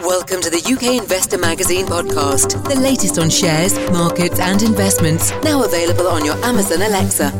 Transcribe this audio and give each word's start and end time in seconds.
Welcome 0.00 0.40
to 0.40 0.48
the 0.48 0.62
UK 0.64 1.02
Investor 1.02 1.36
Magazine 1.36 1.84
podcast, 1.84 2.64
the 2.66 2.80
latest 2.80 3.18
on 3.18 3.28
shares, 3.28 3.78
markets, 3.90 4.40
and 4.40 4.62
investments. 4.62 5.30
Now 5.42 5.62
available 5.62 6.08
on 6.08 6.24
your 6.24 6.36
Amazon 6.42 6.80
Alexa. 6.80 7.30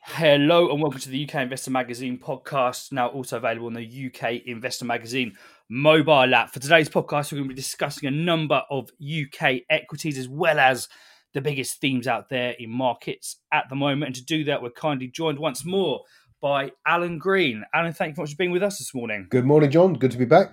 Hello 0.00 0.70
and 0.70 0.82
welcome 0.82 1.00
to 1.00 1.08
the 1.08 1.26
UK 1.26 1.36
Investor 1.36 1.70
Magazine 1.70 2.18
podcast, 2.18 2.92
now 2.92 3.08
also 3.08 3.38
available 3.38 3.68
on 3.68 3.72
the 3.72 4.12
UK 4.12 4.42
Investor 4.44 4.84
Magazine 4.84 5.32
mobile 5.70 6.34
app. 6.34 6.52
For 6.52 6.60
today's 6.60 6.90
podcast, 6.90 7.32
we're 7.32 7.38
going 7.38 7.48
to 7.48 7.54
be 7.54 7.62
discussing 7.62 8.06
a 8.06 8.12
number 8.12 8.62
of 8.68 8.90
UK 9.00 9.62
equities 9.70 10.18
as 10.18 10.28
well 10.28 10.58
as 10.58 10.88
the 11.32 11.40
biggest 11.40 11.80
themes 11.80 12.06
out 12.06 12.28
there 12.28 12.54
in 12.58 12.70
markets 12.70 13.36
at 13.50 13.70
the 13.70 13.76
moment. 13.76 14.08
And 14.08 14.14
to 14.16 14.24
do 14.24 14.44
that, 14.44 14.62
we're 14.62 14.70
kindly 14.70 15.08
joined 15.08 15.38
once 15.38 15.64
more 15.64 16.02
by 16.42 16.72
Alan 16.86 17.18
Green. 17.18 17.64
Alan, 17.72 17.94
thank 17.94 18.10
you 18.10 18.16
so 18.16 18.22
much 18.22 18.32
for 18.32 18.36
being 18.36 18.50
with 18.50 18.62
us 18.62 18.76
this 18.76 18.92
morning. 18.92 19.28
Good 19.30 19.46
morning, 19.46 19.70
John. 19.70 19.94
Good 19.94 20.10
to 20.10 20.18
be 20.18 20.26
back. 20.26 20.48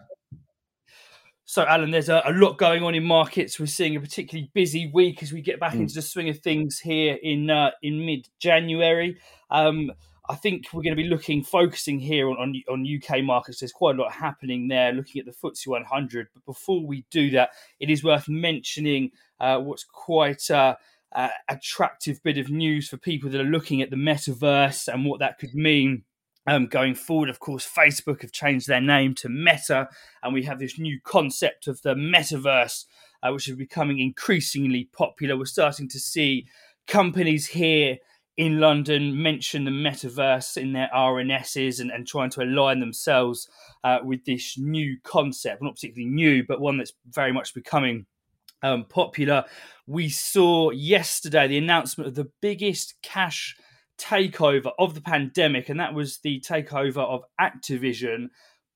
So, 1.44 1.66
Alan, 1.66 1.90
there's 1.90 2.09
a, 2.09 2.22
a, 2.26 2.32
lot 2.32 2.59
going 2.59 2.84
on 2.84 2.94
in 2.94 3.04
markets. 3.04 3.59
We're 3.59 3.66
seeing 3.66 3.96
a 3.96 3.99
particularly 3.99 4.52
busy 4.54 4.91
week 4.94 5.23
as 5.23 5.34
we 5.34 5.41
get 5.41 5.60
back 5.60 5.73
mm. 5.73 5.80
into 5.80 5.96
the 5.96 6.04
swing 6.04 6.30
of 6.30 6.38
things 6.40 6.80
here 6.80 7.18
in 7.23 7.49
uh, 7.49 7.72
in 7.82 8.05
mid 8.05 8.30
January. 8.40 9.18
Um, 9.49 9.91
I 10.30 10.36
think 10.36 10.68
we're 10.72 10.84
going 10.84 10.96
to 10.96 11.02
be 11.02 11.10
looking, 11.10 11.44
focusing 11.44 11.99
here 11.99 12.30
on, 12.30 12.38
on, 12.38 12.54
on 12.70 12.85
UK 12.85 13.24
markets. 13.24 13.62
There's 13.62 13.71
quite 13.71 13.96
a 13.96 14.02
lot 14.04 14.12
happening 14.12 14.68
there, 14.68 14.94
looking 14.94 15.20
at 15.20 15.26
the 15.26 15.32
FTSE 15.32 15.66
100. 15.66 16.27
But 16.32 16.46
before 16.46 16.85
we 16.85 17.04
do 17.10 17.32
that, 17.32 17.49
it 17.80 17.90
is 17.90 18.04
worth 18.04 18.30
mentioning 18.30 19.10
uh, 19.40 19.58
what's 19.58 19.84
quite 19.84 20.52
uh, 20.52 20.76
attractive 21.48 22.22
bit 22.23 22.38
of 22.38 22.49
news 22.49 22.88
for 22.88 22.98
people 22.98 23.30
that 23.30 23.41
are 23.41 23.45
looking 23.45 23.81
at 23.81 23.90
the 23.90 23.95
metaverse 23.95 24.88
and 24.88 25.05
what 25.05 25.20
that 25.20 25.40
could 25.40 25.54
mean 25.54 26.04
um, 26.48 26.68
going 26.68 26.95
forward. 26.95 27.30
Of 27.30 27.40
course, 27.40 27.68
Facebook 27.68 28.22
have 28.22 28.32
changed 28.32 28.68
their 28.68 28.82
name 28.82 29.16
to 29.16 29.30
Meta, 29.30 29.90
and 30.23 30.34
we 30.34 30.44
have 30.44 30.59
this 30.59 30.80
new 30.80 30.99
concept 31.04 31.68
of 31.68 31.82
the 31.82 31.94
metaverse, 31.94 32.85
uh, 33.24 33.32
which 33.32 33.48
is 33.48 33.55
becoming 33.55 33.99
increasingly 33.99 34.90
popular. 34.91 35.37
We're 35.37 35.46
starting 35.46 35.87
to 35.90 35.99
see 35.99 36.48
companies 36.87 37.48
here 37.48 37.98
in 38.37 38.60
London 38.60 39.21
mention 39.21 39.65
the 39.65 39.71
metaverse 39.71 40.55
in 40.55 40.71
their 40.71 40.90
RNSs 40.96 41.82
and, 41.82 41.91
and 41.91 42.07
trying 42.07 42.30
to 42.32 42.41
align 42.41 42.80
themselves 42.80 43.49
uh, 43.84 43.99
with 44.04 44.24
this 44.26 44.57
new 44.57 44.98
concept. 45.04 45.62
Not 45.62 45.76
particularly 45.76 46.10
new, 46.10 46.43
but 46.48 46.62
one 46.62 46.77
that's 46.77 46.93
very 47.05 47.34
much 47.34 47.54
becoming 47.54 48.05
um, 48.62 48.85
popular. 48.85 49.46
We 49.88 50.10
saw 50.10 50.71
yesterday 50.71 51.48
the 51.48 51.57
announcement 51.57 52.07
of 52.07 52.15
the 52.15 52.32
biggest 52.41 52.96
cash 53.02 53.55
takeover 53.98 54.71
of 54.79 54.96
the 54.96 55.02
pandemic, 55.02 55.70
and 55.70 55.79
that 55.79 55.93
was 55.93 56.20
the 56.20 56.40
takeover 56.41 56.99
of 56.99 57.24
Activision 57.40 58.30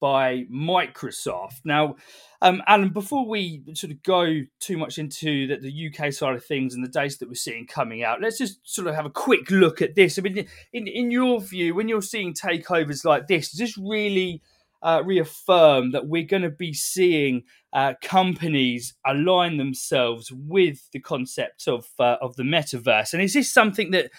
by 0.03 0.43
Microsoft. 0.53 1.61
Now, 1.63 1.95
um, 2.41 2.61
Alan, 2.67 2.89
before 2.89 3.25
we 3.25 3.63
sort 3.73 3.93
of 3.93 4.03
go 4.03 4.41
too 4.59 4.77
much 4.77 4.97
into 4.97 5.47
the, 5.47 5.55
the, 5.55 5.87
UK 5.87 6.11
side 6.11 6.35
of 6.35 6.43
things 6.43 6.75
and 6.75 6.83
the 6.83 6.89
data 6.89 7.17
that 7.19 7.29
we're 7.29 7.35
seeing 7.35 7.65
coming 7.65 8.03
out, 8.03 8.21
let's 8.21 8.37
just 8.37 8.59
sort 8.63 8.89
of 8.89 8.95
have 8.95 9.05
a 9.05 9.09
quick 9.09 9.49
look 9.49 9.81
at 9.81 9.95
this. 9.95 10.19
I 10.19 10.23
mean, 10.23 10.45
in, 10.73 10.87
in 10.87 11.09
your 11.09 11.39
view, 11.39 11.73
when 11.73 11.87
you're 11.87 12.01
seeing 12.01 12.33
takeovers 12.33 13.05
like 13.05 13.27
this, 13.27 13.53
is 13.53 13.59
this 13.59 13.77
really 13.77 14.41
uh, 14.83 15.01
reaffirm 15.03 15.91
that 15.91 16.07
we're 16.07 16.23
going 16.23 16.43
to 16.43 16.49
be 16.49 16.73
seeing 16.73 17.43
uh, 17.71 17.93
companies 18.01 18.93
align 19.05 19.57
themselves 19.57 20.31
with 20.31 20.89
the 20.91 20.99
concept 20.99 21.67
of 21.67 21.87
uh, 21.99 22.17
of 22.21 22.35
the 22.35 22.43
metaverse. 22.43 23.13
And 23.13 23.21
is 23.21 23.33
this 23.33 23.51
something 23.51 23.91
that 23.91 24.11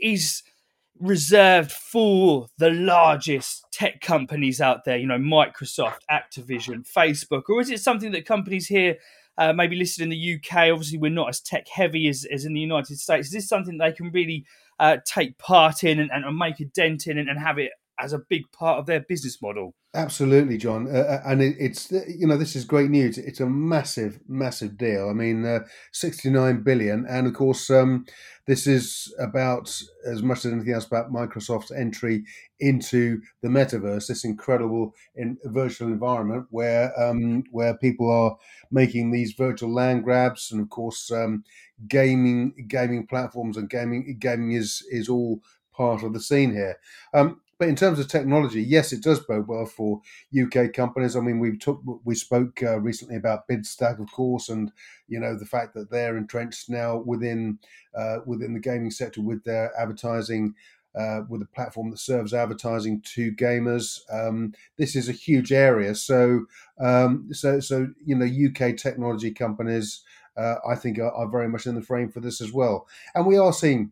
is 0.00 0.42
reserved 1.00 1.72
for 1.72 2.46
the 2.58 2.70
largest 2.70 3.66
tech 3.72 4.00
companies 4.00 4.60
out 4.60 4.84
there? 4.84 4.96
You 4.96 5.08
know, 5.08 5.18
Microsoft, 5.18 5.98
Activision, 6.10 6.86
Facebook, 6.88 7.42
or 7.48 7.60
is 7.60 7.70
it 7.70 7.80
something 7.80 8.12
that 8.12 8.24
companies 8.24 8.66
here? 8.66 8.96
Uh, 9.36 9.52
maybe 9.52 9.74
listed 9.74 10.04
in 10.04 10.10
the 10.10 10.34
UK. 10.36 10.70
Obviously, 10.70 10.96
we're 10.96 11.10
not 11.10 11.28
as 11.28 11.40
tech 11.40 11.66
heavy 11.66 12.06
as, 12.06 12.24
as 12.32 12.44
in 12.44 12.54
the 12.54 12.60
United 12.60 12.96
States. 13.00 13.26
Is 13.26 13.32
this 13.32 13.48
something 13.48 13.78
they 13.78 13.90
can 13.90 14.12
really 14.12 14.46
uh, 14.78 14.98
take 15.04 15.36
part 15.38 15.82
in 15.82 15.98
and, 15.98 16.08
and, 16.12 16.38
make 16.38 16.60
a 16.60 16.66
dent 16.66 17.08
in 17.08 17.18
and, 17.18 17.28
and 17.28 17.40
have 17.40 17.58
it 17.58 17.72
as 17.98 18.12
a 18.12 18.22
big 18.28 18.42
part 18.52 18.78
of 18.78 18.86
their 18.86 19.00
business 19.00 19.40
model. 19.40 19.74
Absolutely, 19.94 20.58
John, 20.58 20.88
uh, 20.88 20.98
uh, 20.98 21.22
and 21.24 21.40
it, 21.40 21.54
it's 21.58 21.92
you 21.92 22.26
know 22.26 22.36
this 22.36 22.56
is 22.56 22.64
great 22.64 22.90
news. 22.90 23.16
It's 23.16 23.38
a 23.38 23.46
massive, 23.46 24.18
massive 24.26 24.76
deal. 24.76 25.08
I 25.08 25.12
mean, 25.12 25.44
uh, 25.46 25.60
sixty-nine 25.92 26.64
billion, 26.64 27.06
and 27.08 27.28
of 27.28 27.34
course, 27.34 27.70
um, 27.70 28.04
this 28.48 28.66
is 28.66 29.14
about 29.20 29.80
as 30.04 30.20
much 30.20 30.38
as 30.38 30.52
anything 30.52 30.74
else 30.74 30.86
about 30.86 31.12
Microsoft's 31.12 31.70
entry 31.70 32.24
into 32.58 33.20
the 33.40 33.48
metaverse. 33.48 34.08
This 34.08 34.24
incredible 34.24 34.94
in 35.14 35.38
virtual 35.44 35.86
environment 35.86 36.46
where 36.50 36.92
um, 37.00 37.44
where 37.52 37.76
people 37.78 38.10
are 38.10 38.36
making 38.72 39.12
these 39.12 39.34
virtual 39.34 39.72
land 39.72 40.02
grabs, 40.02 40.50
and 40.50 40.60
of 40.60 40.70
course, 40.70 41.12
um, 41.12 41.44
gaming 41.86 42.66
gaming 42.66 43.06
platforms 43.06 43.56
and 43.56 43.70
gaming 43.70 44.16
gaming 44.18 44.52
is 44.52 44.84
is 44.90 45.08
all 45.08 45.40
part 45.72 46.02
of 46.02 46.12
the 46.12 46.20
scene 46.20 46.52
here. 46.52 46.76
Um, 47.12 47.40
but 47.64 47.70
in 47.70 47.76
terms 47.76 47.98
of 47.98 48.08
technology, 48.08 48.62
yes, 48.62 48.92
it 48.92 49.02
does 49.02 49.20
bode 49.20 49.48
well 49.48 49.64
for 49.64 50.02
UK 50.38 50.70
companies. 50.74 51.16
I 51.16 51.20
mean, 51.20 51.38
we 51.38 51.56
took 51.56 51.80
we 52.04 52.14
spoke 52.14 52.62
uh, 52.62 52.78
recently 52.78 53.16
about 53.16 53.48
Bidstack, 53.48 53.98
of 54.00 54.12
course, 54.12 54.50
and 54.50 54.70
you 55.08 55.18
know 55.18 55.34
the 55.34 55.46
fact 55.46 55.72
that 55.72 55.90
they're 55.90 56.18
entrenched 56.18 56.68
now 56.68 56.98
within 56.98 57.58
uh, 57.96 58.18
within 58.26 58.52
the 58.52 58.60
gaming 58.60 58.90
sector 58.90 59.22
with 59.22 59.44
their 59.44 59.72
advertising. 59.80 60.54
Uh, 60.94 61.22
with 61.28 61.42
a 61.42 61.46
platform 61.46 61.90
that 61.90 61.98
serves 61.98 62.32
advertising 62.32 63.00
to 63.00 63.32
gamers, 63.32 63.98
um, 64.12 64.52
this 64.78 64.94
is 64.94 65.08
a 65.08 65.12
huge 65.12 65.50
area. 65.50 65.92
So, 65.92 66.46
um, 66.78 67.26
so, 67.32 67.58
so 67.58 67.88
you 68.04 68.14
know, 68.14 68.24
UK 68.24 68.76
technology 68.76 69.32
companies, 69.32 70.02
uh, 70.36 70.54
I 70.64 70.76
think, 70.76 71.00
are, 71.00 71.10
are 71.10 71.28
very 71.28 71.48
much 71.48 71.66
in 71.66 71.74
the 71.74 71.82
frame 71.82 72.10
for 72.10 72.20
this 72.20 72.40
as 72.40 72.52
well. 72.52 72.86
And 73.16 73.26
we 73.26 73.36
are 73.36 73.52
seeing 73.52 73.90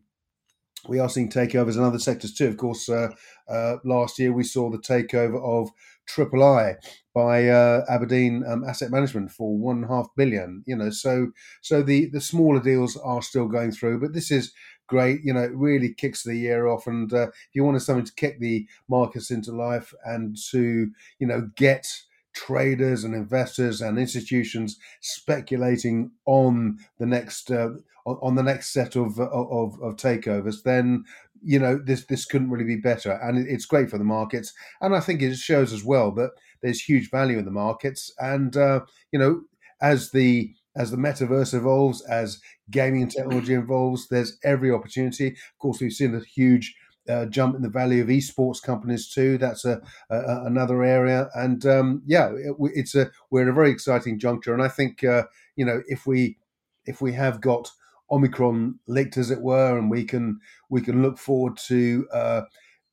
we 0.87 0.99
are 0.99 1.09
seeing 1.09 1.29
takeovers 1.29 1.77
in 1.77 1.83
other 1.83 1.99
sectors 1.99 2.33
too. 2.33 2.47
Of 2.47 2.57
course, 2.57 2.89
uh, 2.89 3.09
uh, 3.47 3.77
last 3.85 4.19
year 4.19 4.33
we 4.33 4.43
saw 4.43 4.69
the 4.69 4.77
takeover 4.79 5.41
of 5.41 5.69
Triple 6.05 6.43
I 6.43 6.75
by 7.15 7.47
uh, 7.47 7.85
Aberdeen 7.89 8.43
um, 8.45 8.63
Asset 8.65 8.91
Management 8.91 9.31
for 9.31 9.57
one 9.57 9.77
and 9.77 9.85
a 9.85 9.87
half 9.87 10.07
billion. 10.17 10.63
You 10.65 10.75
know, 10.75 10.89
so 10.89 11.31
so 11.61 11.81
the 11.81 12.07
the 12.07 12.21
smaller 12.21 12.59
deals 12.59 12.97
are 12.97 13.21
still 13.21 13.47
going 13.47 13.71
through, 13.71 13.99
but 14.01 14.13
this 14.13 14.29
is 14.31 14.51
great. 14.87 15.21
You 15.23 15.33
know, 15.33 15.43
it 15.43 15.55
really 15.55 15.93
kicks 15.93 16.23
the 16.23 16.35
year 16.35 16.67
off. 16.67 16.87
And 16.87 17.11
uh, 17.13 17.27
if 17.29 17.49
you 17.53 17.63
wanted 17.63 17.79
something 17.81 18.05
to 18.05 18.13
kick 18.15 18.39
the 18.39 18.67
markets 18.89 19.31
into 19.31 19.51
life 19.51 19.93
and 20.05 20.35
to 20.51 20.89
you 21.19 21.27
know 21.27 21.49
get 21.55 21.87
traders 22.33 23.03
and 23.03 23.15
investors 23.15 23.81
and 23.81 23.97
institutions 23.97 24.77
speculating 25.01 26.11
on 26.25 26.77
the 26.99 27.05
next 27.05 27.51
uh, 27.51 27.69
on 28.05 28.35
the 28.35 28.43
next 28.43 28.73
set 28.73 28.95
of, 28.95 29.19
of 29.19 29.81
of 29.81 29.95
takeovers, 29.95 30.63
then 30.63 31.03
you 31.43 31.59
know 31.59 31.79
this 31.83 32.05
this 32.05 32.25
couldn't 32.25 32.49
really 32.49 32.65
be 32.65 32.75
better, 32.75 33.11
and 33.11 33.37
it's 33.47 33.65
great 33.65 33.89
for 33.89 33.97
the 33.97 34.03
markets. 34.03 34.53
And 34.81 34.95
I 34.95 34.99
think 34.99 35.21
it 35.21 35.35
shows 35.35 35.73
as 35.73 35.83
well 35.83 36.11
that 36.15 36.31
there's 36.61 36.81
huge 36.81 37.09
value 37.09 37.37
in 37.37 37.45
the 37.45 37.51
markets, 37.51 38.13
and 38.19 38.55
uh, 38.57 38.81
you 39.11 39.19
know 39.19 39.43
as 39.81 40.11
the 40.11 40.53
as 40.75 40.89
the 40.89 40.97
metaverse 40.97 41.53
evolves, 41.53 42.01
as 42.05 42.41
gaming 42.71 43.07
technology 43.07 43.53
evolves, 43.53 44.07
there's 44.07 44.39
every 44.43 44.71
opportunity. 44.71 45.27
Of 45.27 45.59
course, 45.59 45.79
we've 45.79 45.93
seen 45.93 46.15
a 46.15 46.21
huge 46.21 46.75
uh, 47.09 47.25
jump 47.25 47.55
in 47.55 47.61
the 47.61 47.69
value 47.69 48.01
of 48.01 48.07
esports 48.07 48.61
companies 48.61 49.09
too. 49.09 49.37
That's 49.37 49.65
a, 49.65 49.81
a 50.09 50.45
another 50.45 50.83
area, 50.83 51.29
and 51.35 51.65
um, 51.65 52.01
yeah, 52.05 52.29
it, 52.31 52.55
it's 52.59 52.95
a 52.95 53.11
we're 53.29 53.43
at 53.43 53.47
a 53.47 53.53
very 53.53 53.71
exciting 53.71 54.19
juncture. 54.19 54.53
And 54.53 54.63
I 54.63 54.67
think 54.69 55.03
uh, 55.03 55.23
you 55.55 55.65
know 55.65 55.81
if 55.87 56.05
we 56.05 56.37
if 56.85 57.01
we 57.01 57.13
have 57.13 57.41
got 57.41 57.71
Omicron 58.11 58.79
licked, 58.87 59.17
as 59.17 59.31
it 59.31 59.41
were, 59.41 59.77
and 59.77 59.89
we 59.89 60.03
can 60.03 60.39
we 60.69 60.81
can 60.81 61.01
look 61.01 61.17
forward 61.17 61.57
to. 61.67 62.07
Uh, 62.13 62.41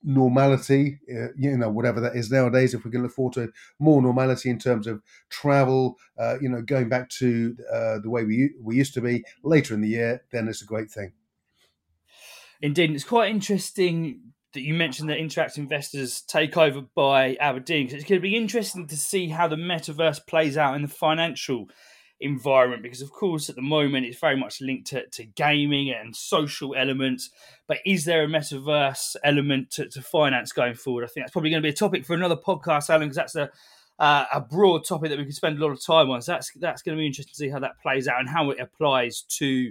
normality, 0.02 0.98
uh, 1.14 1.28
you 1.36 1.56
know, 1.56 1.68
whatever 1.68 2.00
that 2.00 2.16
is 2.16 2.30
nowadays, 2.30 2.72
if 2.72 2.84
we 2.84 2.90
can 2.90 3.02
look 3.02 3.12
forward 3.12 3.34
to 3.34 3.52
more 3.78 4.00
normality 4.00 4.48
in 4.48 4.58
terms 4.58 4.86
of 4.86 5.02
travel, 5.28 5.96
uh, 6.18 6.38
you 6.40 6.48
know, 6.48 6.62
going 6.62 6.88
back 6.88 7.08
to 7.10 7.54
uh, 7.70 7.98
the 7.98 8.08
way 8.08 8.24
we 8.24 8.50
we 8.62 8.76
used 8.76 8.94
to 8.94 9.00
be 9.02 9.22
later 9.42 9.74
in 9.74 9.82
the 9.82 9.88
year, 9.88 10.22
then 10.32 10.48
it's 10.48 10.62
a 10.62 10.66
great 10.66 10.90
thing. 10.90 11.12
Indeed, 12.62 12.90
it's 12.90 13.04
quite 13.04 13.30
interesting 13.30 14.20
that 14.52 14.62
you 14.62 14.74
mentioned 14.74 15.08
that 15.08 15.18
Interactive 15.18 15.58
Investors 15.58 16.22
take 16.22 16.56
over 16.56 16.82
by 16.94 17.36
Aberdeen 17.40 17.86
because 17.86 18.00
it's 18.00 18.08
going 18.08 18.20
to 18.20 18.28
be 18.28 18.36
interesting 18.36 18.86
to 18.88 18.96
see 18.96 19.28
how 19.28 19.48
the 19.48 19.56
metaverse 19.56 20.26
plays 20.26 20.56
out 20.56 20.74
in 20.74 20.82
the 20.82 20.88
financial 20.88 21.68
environment 22.22 22.82
because 22.82 23.00
of 23.00 23.10
course 23.10 23.48
at 23.48 23.56
the 23.56 23.62
moment 23.62 24.04
it's 24.04 24.18
very 24.18 24.36
much 24.36 24.60
linked 24.60 24.88
to, 24.88 25.06
to 25.06 25.24
gaming 25.24 25.90
and 25.90 26.14
social 26.14 26.74
elements 26.74 27.30
but 27.66 27.78
is 27.86 28.04
there 28.04 28.24
a 28.24 28.26
metaverse 28.26 29.16
element 29.24 29.70
to, 29.70 29.88
to 29.88 30.02
finance 30.02 30.52
going 30.52 30.74
forward? 30.74 31.04
I 31.04 31.06
think 31.06 31.24
that's 31.24 31.32
probably 31.32 31.48
going 31.48 31.62
to 31.62 31.66
be 31.66 31.72
a 31.72 31.74
topic 31.74 32.04
for 32.04 32.12
another 32.12 32.36
podcast 32.36 32.90
alan 32.90 33.08
because 33.08 33.16
that's 33.16 33.36
a 33.36 33.50
uh, 34.00 34.24
a 34.32 34.40
broad 34.40 34.82
topic 34.84 35.10
that 35.10 35.18
we 35.18 35.26
could 35.26 35.34
spend 35.34 35.58
a 35.58 35.62
lot 35.62 35.72
of 35.72 35.84
time 35.84 36.10
on. 36.10 36.22
So 36.22 36.32
that's 36.32 36.50
that's 36.56 36.82
going 36.82 36.96
to 36.96 37.00
be 37.00 37.06
interesting 37.06 37.32
to 37.32 37.36
see 37.36 37.50
how 37.50 37.58
that 37.58 37.80
plays 37.82 38.08
out 38.08 38.18
and 38.18 38.28
how 38.28 38.50
it 38.50 38.58
applies 38.58 39.22
to 39.38 39.70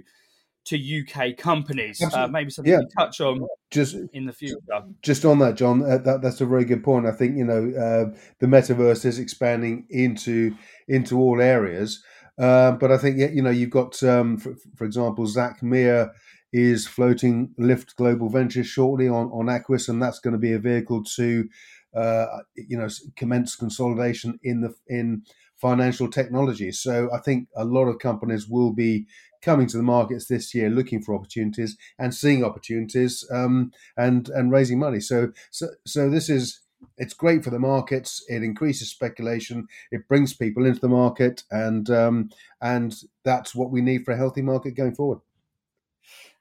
to 0.70 1.00
UK 1.00 1.36
companies. 1.36 2.00
Uh, 2.14 2.28
maybe 2.28 2.50
something 2.50 2.72
yeah. 2.72 2.78
to 2.78 2.88
touch 2.96 3.20
on 3.20 3.46
just 3.70 3.96
in 4.12 4.26
the 4.26 4.32
future. 4.32 4.56
Just 5.02 5.24
on 5.24 5.40
that, 5.40 5.56
John, 5.56 5.82
uh, 5.82 5.98
that, 5.98 6.22
that's 6.22 6.40
a 6.40 6.46
very 6.46 6.64
good 6.64 6.84
point. 6.84 7.06
I 7.06 7.12
think 7.12 7.36
you 7.36 7.44
know 7.44 7.70
uh, 7.76 8.16
the 8.38 8.46
metaverse 8.46 9.04
is 9.04 9.18
expanding 9.18 9.86
into 9.90 10.56
into 10.88 11.18
all 11.18 11.40
areas, 11.40 12.02
uh, 12.38 12.72
but 12.72 12.92
I 12.92 12.98
think 12.98 13.18
you 13.18 13.42
know 13.42 13.50
you've 13.50 13.70
got, 13.70 14.00
um, 14.02 14.36
for, 14.36 14.54
for, 14.76 14.84
example, 14.84 15.26
Zak 15.26 15.62
Mir 15.62 16.12
is 16.52 16.86
floating 16.86 17.52
Lift 17.58 17.96
Global 17.96 18.28
Ventures 18.28 18.68
shortly 18.68 19.08
on 19.08 19.26
on 19.32 19.46
Aquis, 19.46 19.88
and 19.88 20.00
that's 20.00 20.20
going 20.20 20.32
to 20.32 20.38
be 20.38 20.52
a 20.52 20.58
vehicle 20.60 21.02
to 21.16 21.48
uh, 21.96 22.26
you 22.54 22.78
know 22.78 22.88
commence 23.16 23.56
consolidation 23.56 24.38
in 24.44 24.60
the 24.60 24.74
in 24.86 25.22
financial 25.60 26.08
technology. 26.08 26.72
So 26.72 27.10
I 27.12 27.18
think 27.18 27.48
a 27.56 27.64
lot 27.64 27.86
of 27.86 27.98
companies 27.98 28.48
will 28.48 28.72
be 28.72 29.06
coming 29.42 29.66
to 29.68 29.76
the 29.76 29.82
markets 29.82 30.26
this 30.26 30.54
year 30.54 30.68
looking 30.70 31.02
for 31.02 31.14
opportunities 31.14 31.76
and 31.98 32.14
seeing 32.14 32.44
opportunities 32.44 33.26
um, 33.30 33.72
and 33.96 34.28
and 34.28 34.52
raising 34.52 34.78
money. 34.78 35.00
So 35.00 35.32
so 35.50 35.68
so 35.86 36.10
this 36.10 36.28
is 36.28 36.60
it's 36.96 37.14
great 37.14 37.44
for 37.44 37.50
the 37.50 37.58
markets. 37.58 38.24
It 38.28 38.42
increases 38.42 38.90
speculation. 38.90 39.66
It 39.90 40.08
brings 40.08 40.34
people 40.34 40.66
into 40.66 40.80
the 40.80 40.88
market, 40.88 41.44
and 41.50 41.88
um, 41.90 42.30
and 42.60 42.94
that's 43.24 43.54
what 43.54 43.70
we 43.70 43.80
need 43.80 44.04
for 44.04 44.12
a 44.12 44.16
healthy 44.16 44.42
market 44.42 44.72
going 44.72 44.94
forward. 44.94 45.20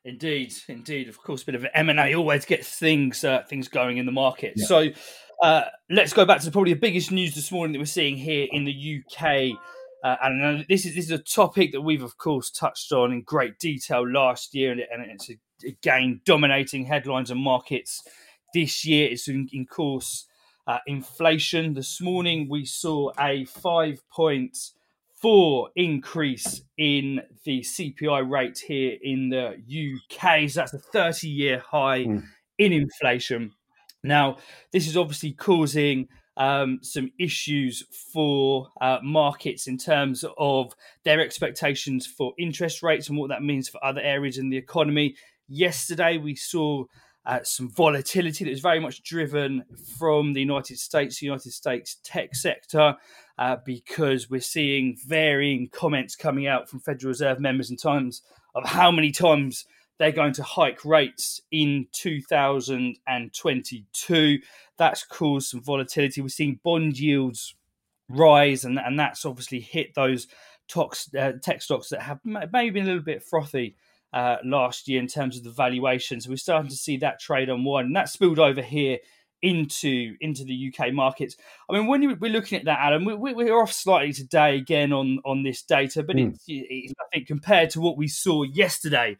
Indeed, 0.05 0.53
indeed. 0.67 1.09
Of 1.09 1.21
course, 1.21 1.43
a 1.43 1.45
bit 1.45 1.55
of 1.55 1.65
M 1.73 1.89
and 1.89 1.99
A 1.99 2.15
always 2.15 2.45
gets 2.45 2.69
things 2.69 3.23
uh, 3.23 3.43
things 3.49 3.67
going 3.67 3.97
in 3.97 4.05
the 4.05 4.11
market. 4.11 4.53
Yeah. 4.55 4.65
So 4.65 4.89
uh, 5.41 5.63
let's 5.89 6.13
go 6.13 6.25
back 6.25 6.41
to 6.41 6.51
probably 6.51 6.73
the 6.73 6.79
biggest 6.79 7.11
news 7.11 7.35
this 7.35 7.51
morning 7.51 7.73
that 7.73 7.79
we're 7.79 7.85
seeing 7.85 8.17
here 8.17 8.47
in 8.51 8.63
the 8.63 9.03
UK. 9.03 9.57
Uh, 10.03 10.15
and 10.21 10.65
this 10.69 10.85
is 10.85 10.95
this 10.95 11.05
is 11.05 11.11
a 11.11 11.17
topic 11.17 11.71
that 11.71 11.81
we've 11.81 12.03
of 12.03 12.17
course 12.17 12.49
touched 12.49 12.91
on 12.91 13.11
in 13.11 13.21
great 13.21 13.59
detail 13.59 14.07
last 14.07 14.55
year, 14.55 14.71
and, 14.71 14.79
and 14.79 15.11
it's 15.11 15.29
again 15.63 16.21
dominating 16.25 16.85
headlines 16.85 17.29
and 17.29 17.41
markets 17.41 18.01
this 18.53 18.85
year. 18.85 19.09
It's 19.11 19.27
in, 19.27 19.49
in 19.51 19.65
course 19.65 20.25
uh, 20.67 20.79
inflation. 20.87 21.73
This 21.73 21.99
morning 21.99 22.47
we 22.49 22.63
saw 22.63 23.11
a 23.19 23.43
five 23.45 24.01
point 24.09 24.57
four 25.15 25.69
increase 25.75 26.61
in 26.77 27.21
the 27.43 27.59
CPI 27.59 28.29
rate 28.29 28.59
here 28.59 28.97
in 29.01 29.29
the 29.29 29.57
UK. 29.57 30.49
So 30.49 30.61
that's 30.61 30.73
a 30.73 30.79
thirty 30.79 31.27
year 31.27 31.59
high 31.59 32.05
mm. 32.05 32.23
in 32.57 32.71
inflation. 32.71 33.51
Now, 34.01 34.37
this 34.71 34.87
is 34.87 34.95
obviously 34.95 35.33
causing 35.33 36.07
um, 36.39 36.79
some 36.81 37.11
issues 37.19 37.83
for 37.91 38.69
uh, 38.81 38.99
markets 39.03 39.67
in 39.67 39.77
terms 39.77 40.23
of 40.37 40.73
their 41.03 41.19
expectations 41.19 42.07
for 42.07 42.33
interest 42.39 42.81
rates 42.81 43.09
and 43.09 43.17
what 43.17 43.29
that 43.29 43.43
means 43.43 43.67
for 43.67 43.83
other 43.83 44.01
areas 44.01 44.37
in 44.37 44.49
the 44.49 44.57
economy. 44.57 45.15
Yesterday, 45.49 46.17
we 46.17 46.35
saw 46.35 46.85
uh, 47.25 47.39
some 47.43 47.69
volatility 47.69 48.45
that 48.45 48.51
was 48.51 48.61
very 48.61 48.79
much 48.79 49.03
driven 49.03 49.65
from 49.97 50.31
the 50.31 50.39
United 50.39 50.79
States, 50.79 51.19
the 51.19 51.25
United 51.25 51.51
States 51.51 51.97
tech 52.05 52.33
sector, 52.33 52.95
uh, 53.37 53.57
because 53.65 54.29
we're 54.29 54.39
seeing 54.39 54.97
varying 55.05 55.67
comments 55.69 56.15
coming 56.15 56.47
out 56.47 56.69
from 56.69 56.79
Federal 56.79 57.09
Reserve 57.09 57.41
members 57.41 57.69
in 57.69 57.75
terms 57.75 58.21
of 58.55 58.65
how 58.65 58.89
many 58.91 59.11
times 59.11 59.65
they're 59.99 60.11
going 60.11 60.33
to 60.33 60.43
hike 60.43 60.83
rates 60.85 61.41
in 61.51 61.87
2022. 61.91 64.39
That's 64.77 65.03
caused 65.03 65.49
some 65.49 65.61
volatility. 65.61 66.21
We're 66.21 66.29
seeing 66.29 66.61
bond 66.63 66.97
yields 66.97 67.53
rise, 68.07 68.63
and, 68.63 68.79
and 68.79 68.97
that's 68.97 69.25
obviously 69.25 69.59
hit 69.59 69.93
those 69.93 70.27
tox, 70.69 71.13
uh, 71.13 71.33
tech 71.43 71.61
stocks 71.61 71.89
that 71.89 72.01
have 72.01 72.21
maybe 72.23 72.69
been 72.69 72.83
a 72.83 72.87
little 72.87 73.03
bit 73.03 73.23
frothy 73.23 73.75
uh, 74.13 74.37
last 74.43 74.87
year 74.87 75.01
in 75.01 75.07
terms 75.07 75.37
of 75.37 75.43
the 75.43 75.51
valuation. 75.51 76.21
So 76.21 76.29
we're 76.29 76.37
starting 76.37 76.69
to 76.69 76.77
see 76.77 76.95
that 76.97 77.19
trade 77.19 77.49
unwind, 77.49 77.87
and 77.87 77.95
that 77.97 78.07
spilled 78.07 78.39
over 78.39 78.61
here 78.61 78.99
into 79.41 80.15
into 80.21 80.45
the 80.45 80.73
UK 80.73 80.93
markets. 80.93 81.35
I 81.69 81.73
mean, 81.73 81.87
when 81.87 82.17
we're 82.19 82.31
looking 82.31 82.57
at 82.57 82.63
that, 82.65 82.79
Adam, 82.79 83.03
we, 83.05 83.49
are 83.49 83.61
off 83.61 83.73
slightly 83.73 84.13
today 84.13 84.55
again 84.57 84.93
on 84.93 85.19
on 85.25 85.43
this 85.43 85.61
data, 85.61 86.03
but 86.03 86.15
mm. 86.15 86.33
it's, 86.33 86.45
it's, 86.47 86.93
I 86.99 87.03
think 87.13 87.27
compared 87.27 87.71
to 87.71 87.81
what 87.81 87.97
we 87.97 88.07
saw 88.07 88.43
yesterday 88.43 89.17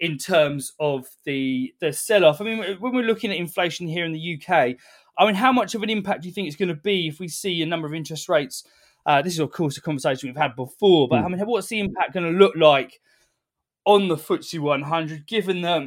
in 0.00 0.16
terms 0.16 0.72
of 0.80 1.06
the 1.24 1.74
the 1.80 1.92
sell 1.92 2.24
off. 2.24 2.40
I 2.40 2.44
mean, 2.44 2.76
when 2.80 2.94
we're 2.94 3.04
looking 3.04 3.30
at 3.30 3.36
inflation 3.36 3.86
here 3.86 4.04
in 4.04 4.12
the 4.12 4.40
UK, 4.40 4.76
I 5.18 5.26
mean, 5.26 5.34
how 5.34 5.52
much 5.52 5.74
of 5.74 5.82
an 5.82 5.90
impact 5.90 6.22
do 6.22 6.28
you 6.28 6.34
think 6.34 6.48
it's 6.48 6.56
going 6.56 6.70
to 6.70 6.74
be 6.74 7.06
if 7.06 7.20
we 7.20 7.28
see 7.28 7.60
a 7.62 7.66
number 7.66 7.86
of 7.86 7.94
interest 7.94 8.28
rates? 8.28 8.64
Uh, 9.06 9.22
this 9.22 9.34
is, 9.34 9.38
of 9.38 9.50
course, 9.50 9.76
a 9.76 9.80
conversation 9.80 10.28
we've 10.28 10.36
had 10.36 10.56
before, 10.56 11.08
but 11.08 11.22
mm. 11.22 11.24
I 11.24 11.28
mean, 11.28 11.40
what's 11.46 11.68
the 11.68 11.80
impact 11.80 12.14
going 12.14 12.30
to 12.30 12.38
look 12.38 12.54
like 12.56 13.00
on 13.84 14.08
the 14.08 14.16
FTSE 14.16 14.58
100, 14.58 15.26
given 15.26 15.62
that 15.62 15.82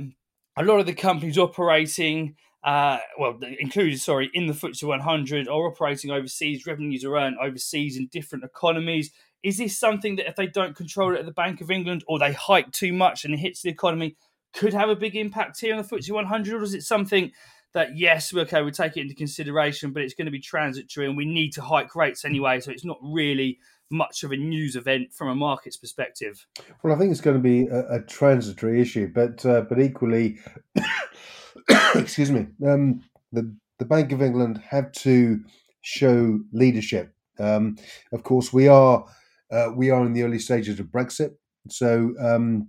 a 0.57 0.63
lot 0.63 0.79
of 0.79 0.85
the 0.85 0.93
companies 0.93 1.37
operating, 1.37 2.35
uh, 2.63 2.97
well, 3.19 3.39
included, 3.59 3.99
sorry, 3.99 4.31
in 4.33 4.47
the 4.47 4.53
FTSE 4.53 4.83
100 4.87 5.47
are 5.47 5.67
operating 5.67 6.11
overseas, 6.11 6.65
revenues 6.65 7.05
are 7.05 7.15
earned 7.15 7.37
overseas 7.41 7.97
in 7.97 8.07
different 8.07 8.43
economies. 8.43 9.11
Is 9.43 9.57
this 9.57 9.77
something 9.77 10.15
that 10.15 10.27
if 10.27 10.35
they 10.35 10.47
don't 10.47 10.75
control 10.75 11.13
it 11.13 11.19
at 11.19 11.25
the 11.25 11.31
Bank 11.31 11.61
of 11.61 11.69
England 11.69 12.03
or 12.07 12.17
they 12.17 12.31
hike 12.31 12.71
too 12.71 12.93
much 12.93 13.25
and 13.25 13.33
it 13.33 13.37
hits 13.37 13.61
the 13.61 13.69
economy, 13.69 14.15
could 14.53 14.73
have 14.73 14.89
a 14.89 14.95
big 14.95 15.15
impact 15.15 15.59
here 15.59 15.75
on 15.75 15.81
the 15.81 15.87
FTSE 15.87 16.11
100? 16.11 16.53
Or 16.53 16.63
is 16.63 16.73
it 16.73 16.83
something 16.83 17.31
that, 17.73 17.97
yes, 17.97 18.33
okay, 18.33 18.61
we 18.61 18.71
take 18.71 18.95
it 18.95 19.01
into 19.01 19.15
consideration, 19.15 19.91
but 19.91 20.03
it's 20.03 20.13
going 20.13 20.25
to 20.25 20.31
be 20.31 20.39
transitory 20.39 21.07
and 21.07 21.17
we 21.17 21.25
need 21.25 21.51
to 21.53 21.61
hike 21.61 21.95
rates 21.95 22.23
anyway, 22.23 22.59
so 22.59 22.71
it's 22.71 22.85
not 22.85 22.99
really 23.01 23.59
much 23.89 24.23
of 24.23 24.31
a 24.31 24.37
news 24.37 24.75
event 24.75 25.13
from 25.13 25.29
a 25.29 25.35
market's 25.35 25.77
perspective? 25.77 26.45
Well, 26.81 26.93
I 26.93 26.99
think 26.99 27.11
it's 27.11 27.21
going 27.21 27.37
to 27.37 27.43
be 27.43 27.67
a, 27.67 27.95
a 27.95 28.01
transitory 28.01 28.81
issue, 28.81 29.11
but 29.13 29.45
uh, 29.45 29.61
but 29.61 29.79
equally, 29.79 30.39
excuse 31.95 32.31
me, 32.31 32.47
um, 32.65 33.01
the 33.31 33.53
the 33.79 33.85
Bank 33.85 34.11
of 34.11 34.21
England 34.21 34.61
have 34.69 34.91
to 34.93 35.43
show 35.81 36.39
leadership. 36.51 37.13
Um, 37.39 37.77
of 38.11 38.23
course, 38.23 38.53
we 38.53 38.67
are 38.67 39.05
uh, 39.53 39.71
we 39.75 39.89
are 39.89 40.05
in 40.05 40.13
the 40.13 40.23
early 40.23 40.39
stages 40.39 40.79
of 40.79 40.87
Brexit, 40.87 41.31
so 41.69 42.13
um, 42.19 42.67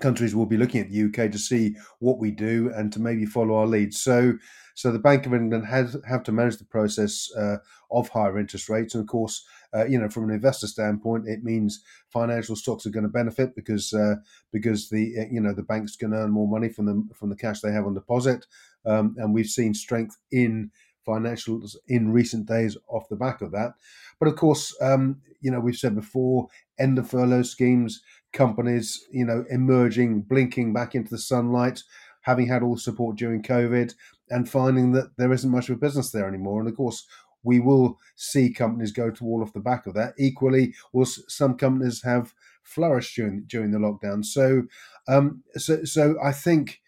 countries 0.00 0.34
will 0.34 0.46
be 0.46 0.56
looking 0.56 0.80
at 0.80 0.90
the 0.90 1.04
UK 1.04 1.30
to 1.30 1.38
see 1.38 1.76
what 1.98 2.18
we 2.18 2.30
do 2.30 2.72
and 2.74 2.92
to 2.92 3.00
maybe 3.00 3.26
follow 3.26 3.56
our 3.56 3.66
lead. 3.66 3.92
So, 3.92 4.34
so 4.74 4.92
the 4.92 4.98
Bank 4.98 5.26
of 5.26 5.34
England 5.34 5.66
has 5.66 5.96
have 6.08 6.22
to 6.24 6.32
manage 6.32 6.58
the 6.58 6.64
process 6.64 7.28
uh, 7.36 7.56
of 7.90 8.08
higher 8.08 8.38
interest 8.38 8.68
rates, 8.68 8.94
and 8.94 9.02
of 9.02 9.08
course, 9.08 9.44
uh, 9.74 9.84
you 9.84 10.00
know, 10.00 10.08
from 10.08 10.24
an 10.24 10.34
investor 10.34 10.66
standpoint, 10.66 11.28
it 11.28 11.44
means 11.44 11.82
financial 12.12 12.56
stocks 12.56 12.86
are 12.86 12.90
going 12.90 13.04
to 13.04 13.08
benefit 13.08 13.54
because 13.54 13.92
uh, 13.92 14.14
because 14.52 14.88
the 14.88 15.14
uh, 15.18 15.24
you 15.30 15.40
know 15.40 15.52
the 15.52 15.62
bank's 15.62 15.96
to 15.96 16.06
earn 16.06 16.30
more 16.30 16.48
money 16.48 16.68
from 16.68 16.86
the 16.86 17.14
from 17.14 17.28
the 17.30 17.36
cash 17.36 17.60
they 17.60 17.72
have 17.72 17.86
on 17.86 17.94
deposit, 17.94 18.46
um, 18.86 19.14
and 19.18 19.34
we've 19.34 19.46
seen 19.46 19.74
strength 19.74 20.16
in 20.32 20.70
financials 21.06 21.76
in 21.88 22.12
recent 22.12 22.46
days 22.46 22.76
off 22.88 23.08
the 23.08 23.16
back 23.16 23.42
of 23.42 23.52
that. 23.52 23.72
But 24.18 24.28
of 24.28 24.36
course, 24.36 24.76
um, 24.80 25.20
you 25.40 25.50
know, 25.50 25.60
we've 25.60 25.76
said 25.76 25.94
before, 25.94 26.48
end 26.78 26.98
of 26.98 27.08
furlough 27.08 27.42
schemes, 27.42 28.02
companies, 28.32 29.06
you 29.10 29.24
know, 29.24 29.44
emerging, 29.50 30.22
blinking 30.22 30.72
back 30.72 30.94
into 30.94 31.10
the 31.10 31.18
sunlight, 31.18 31.82
having 32.22 32.46
had 32.46 32.62
all 32.62 32.74
the 32.74 32.80
support 32.80 33.16
during 33.16 33.42
COVID, 33.42 33.94
and 34.28 34.48
finding 34.48 34.92
that 34.92 35.16
there 35.16 35.32
isn't 35.32 35.50
much 35.50 35.68
of 35.68 35.76
a 35.76 35.80
business 35.80 36.10
there 36.10 36.28
anymore. 36.28 36.60
And 36.60 36.68
of 36.68 36.76
course, 36.76 37.06
we 37.42 37.58
will 37.60 37.98
see 38.16 38.52
companies 38.52 38.92
go 38.92 39.10
to 39.10 39.24
all 39.24 39.42
off 39.42 39.52
the 39.52 39.60
back 39.60 39.86
of 39.86 39.94
that. 39.94 40.14
Equally, 40.18 40.74
will 40.92 41.06
some 41.06 41.56
companies 41.56 42.02
have 42.02 42.34
flourished 42.62 43.16
during 43.16 43.44
during 43.46 43.70
the 43.70 43.78
lockdown. 43.78 44.24
So, 44.24 44.64
um, 45.08 45.42
so, 45.56 45.84
so 45.84 46.16
I 46.22 46.32
think 46.32 46.79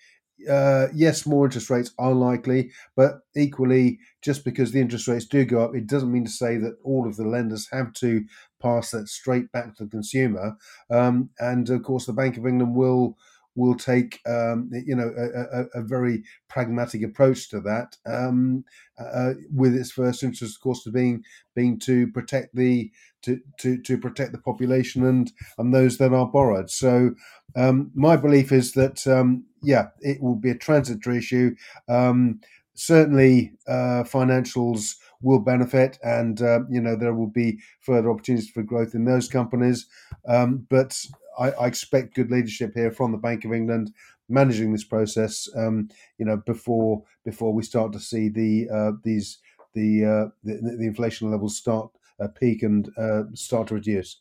uh, 0.49 0.89
yes, 0.95 1.27
more 1.27 1.45
interest 1.47 1.71
rates 1.71 1.93
are 1.99 2.13
likely, 2.13 2.73
but 2.97 3.21
equally, 3.37 3.99
just 4.23 4.45
because 4.45 4.73
the 4.73 4.81
interest 4.81 5.09
rates 5.09 5.27
do 5.27 5.45
go 5.45 5.63
up, 5.65 5.75
it 5.75 5.87
doesn't 5.87 6.13
mean 6.13 6.25
to 6.25 6.31
say 6.31 6.57
that 6.59 6.77
all 6.85 7.07
of 7.07 7.17
the 7.17 7.27
lenders 7.27 7.69
have 7.73 7.93
to 7.95 8.25
pass 8.61 8.91
that 8.91 9.09
straight 9.09 9.51
back 9.53 9.75
to 9.77 9.85
the 9.85 9.91
consumer. 9.91 10.57
Um, 10.91 11.31
and 11.39 11.69
of 11.71 11.83
course, 11.83 12.07
the 12.07 12.13
Bank 12.13 12.37
of 12.37 12.47
England 12.47 12.75
will 12.75 13.17
will 13.55 13.75
take 13.75 14.21
um, 14.27 14.71
you 14.73 14.95
know 14.95 15.13
a, 15.17 15.61
a, 15.61 15.81
a, 15.81 15.83
very 15.83 16.23
pragmatic 16.49 17.03
approach 17.03 17.49
to 17.51 17.61
that, 17.61 17.97
um, 18.07 18.65
uh, 18.99 19.33
with 19.55 19.75
its 19.75 19.91
first 19.91 20.23
interest, 20.23 20.57
of 20.57 20.61
course, 20.61 20.83
to 20.85 20.91
being 20.91 21.23
being 21.55 21.79
to 21.81 22.07
protect 22.09 22.55
the 22.55 22.91
to, 23.23 23.41
to, 23.59 23.79
to 23.83 23.99
protect 23.99 24.33
the 24.33 24.39
population 24.39 25.05
and 25.07 25.33
and 25.59 25.75
those 25.75 25.99
that 25.99 26.13
are 26.13 26.27
borrowed. 26.27 26.71
So 26.71 27.15
um, 27.55 27.91
my 27.95 28.17
belief 28.17 28.53
is 28.53 28.73
that 28.73 29.07
um, 29.07 29.45
yeah, 29.63 29.89
it 30.01 30.23
will 30.23 30.37
be 30.37 30.51
a 30.51 30.57
transitory 30.57 31.19
issue. 31.19 31.55
Um, 31.89 32.41
certainly, 32.75 33.53
uh, 33.69 34.05
financials 34.05 34.97
will 35.21 35.39
benefit, 35.39 35.99
and 36.03 36.41
uh, 36.43 36.61
you 36.69 36.81
know 36.81 36.97
there 36.97 37.15
will 37.15 37.29
be 37.29 37.59
further 37.81 38.11
opportunities 38.11 38.51
for 38.51 38.63
growth 38.63 38.95
in 38.95 39.05
those 39.05 39.29
companies. 39.29 39.87
Um, 40.27 40.67
but 40.69 41.05
I, 41.39 41.51
I, 41.53 41.67
expect 41.67 42.15
good 42.15 42.31
leadership 42.31 42.73
here 42.75 42.91
from 42.91 43.13
the 43.13 43.19
Bank 43.19 43.45
of 43.45 43.53
England 43.53 43.93
managing 44.29 44.73
this 44.73 44.85
process. 44.85 45.49
Um, 45.57 45.89
you 46.19 46.25
know 46.25 46.37
before 46.37 47.03
before 47.25 47.53
we 47.53 47.63
start 47.63 47.93
to 47.93 48.01
see 48.01 48.29
the 48.29 48.69
uh, 48.73 48.93
these 49.05 49.39
the, 49.75 50.05
uh, 50.05 50.31
the, 50.45 50.77
the 50.79 50.87
inflation 50.87 51.31
levels 51.31 51.57
start 51.57 51.91
uh, 52.21 52.29
peak 52.29 52.63
and 52.63 52.91
uh, 52.99 53.23
start 53.35 53.69
to 53.69 53.75
reduce. 53.75 54.21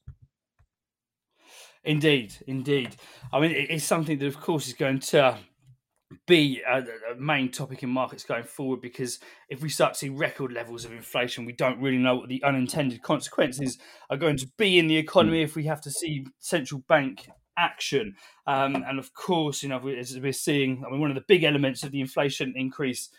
Indeed, 1.83 2.35
indeed. 2.45 2.95
I 3.33 3.39
mean, 3.39 3.51
it's 3.51 3.83
something 3.83 4.19
that, 4.19 4.27
of 4.27 4.39
course, 4.39 4.67
is 4.67 4.73
going 4.73 4.99
to 4.99 5.37
be 6.27 6.61
a, 6.67 6.79
a, 7.11 7.15
main 7.17 7.51
topic 7.51 7.83
in 7.83 7.89
markets 7.89 8.23
going 8.23 8.43
forward 8.43 8.81
because 8.81 9.19
if 9.49 9.61
we 9.61 9.69
start 9.69 9.93
to 9.93 9.99
see 9.99 10.09
record 10.09 10.51
levels 10.51 10.85
of 10.85 10.91
inflation, 10.91 11.45
we 11.45 11.53
don't 11.53 11.79
really 11.79 11.97
know 11.97 12.15
what 12.15 12.29
the 12.29 12.43
unintended 12.43 13.01
consequences 13.01 13.77
are 14.09 14.17
going 14.17 14.37
to 14.37 14.47
be 14.57 14.79
in 14.79 14.87
the 14.87 14.97
economy 14.97 15.39
hmm. 15.39 15.45
if 15.45 15.55
we 15.55 15.65
have 15.65 15.81
to 15.81 15.91
see 15.91 16.25
central 16.39 16.81
bank 16.87 17.29
action. 17.57 18.15
Um, 18.47 18.75
and 18.75 18.99
of 18.99 19.13
course, 19.13 19.63
you 19.63 19.69
know, 19.69 19.85
as 19.87 20.17
we're 20.19 20.33
seeing, 20.33 20.83
I 20.85 20.91
mean, 20.91 21.01
one 21.01 21.11
of 21.11 21.15
the 21.15 21.23
big 21.27 21.43
elements 21.43 21.83
of 21.83 21.91
the 21.91 22.01
inflation 22.01 22.53
increase 22.55 23.09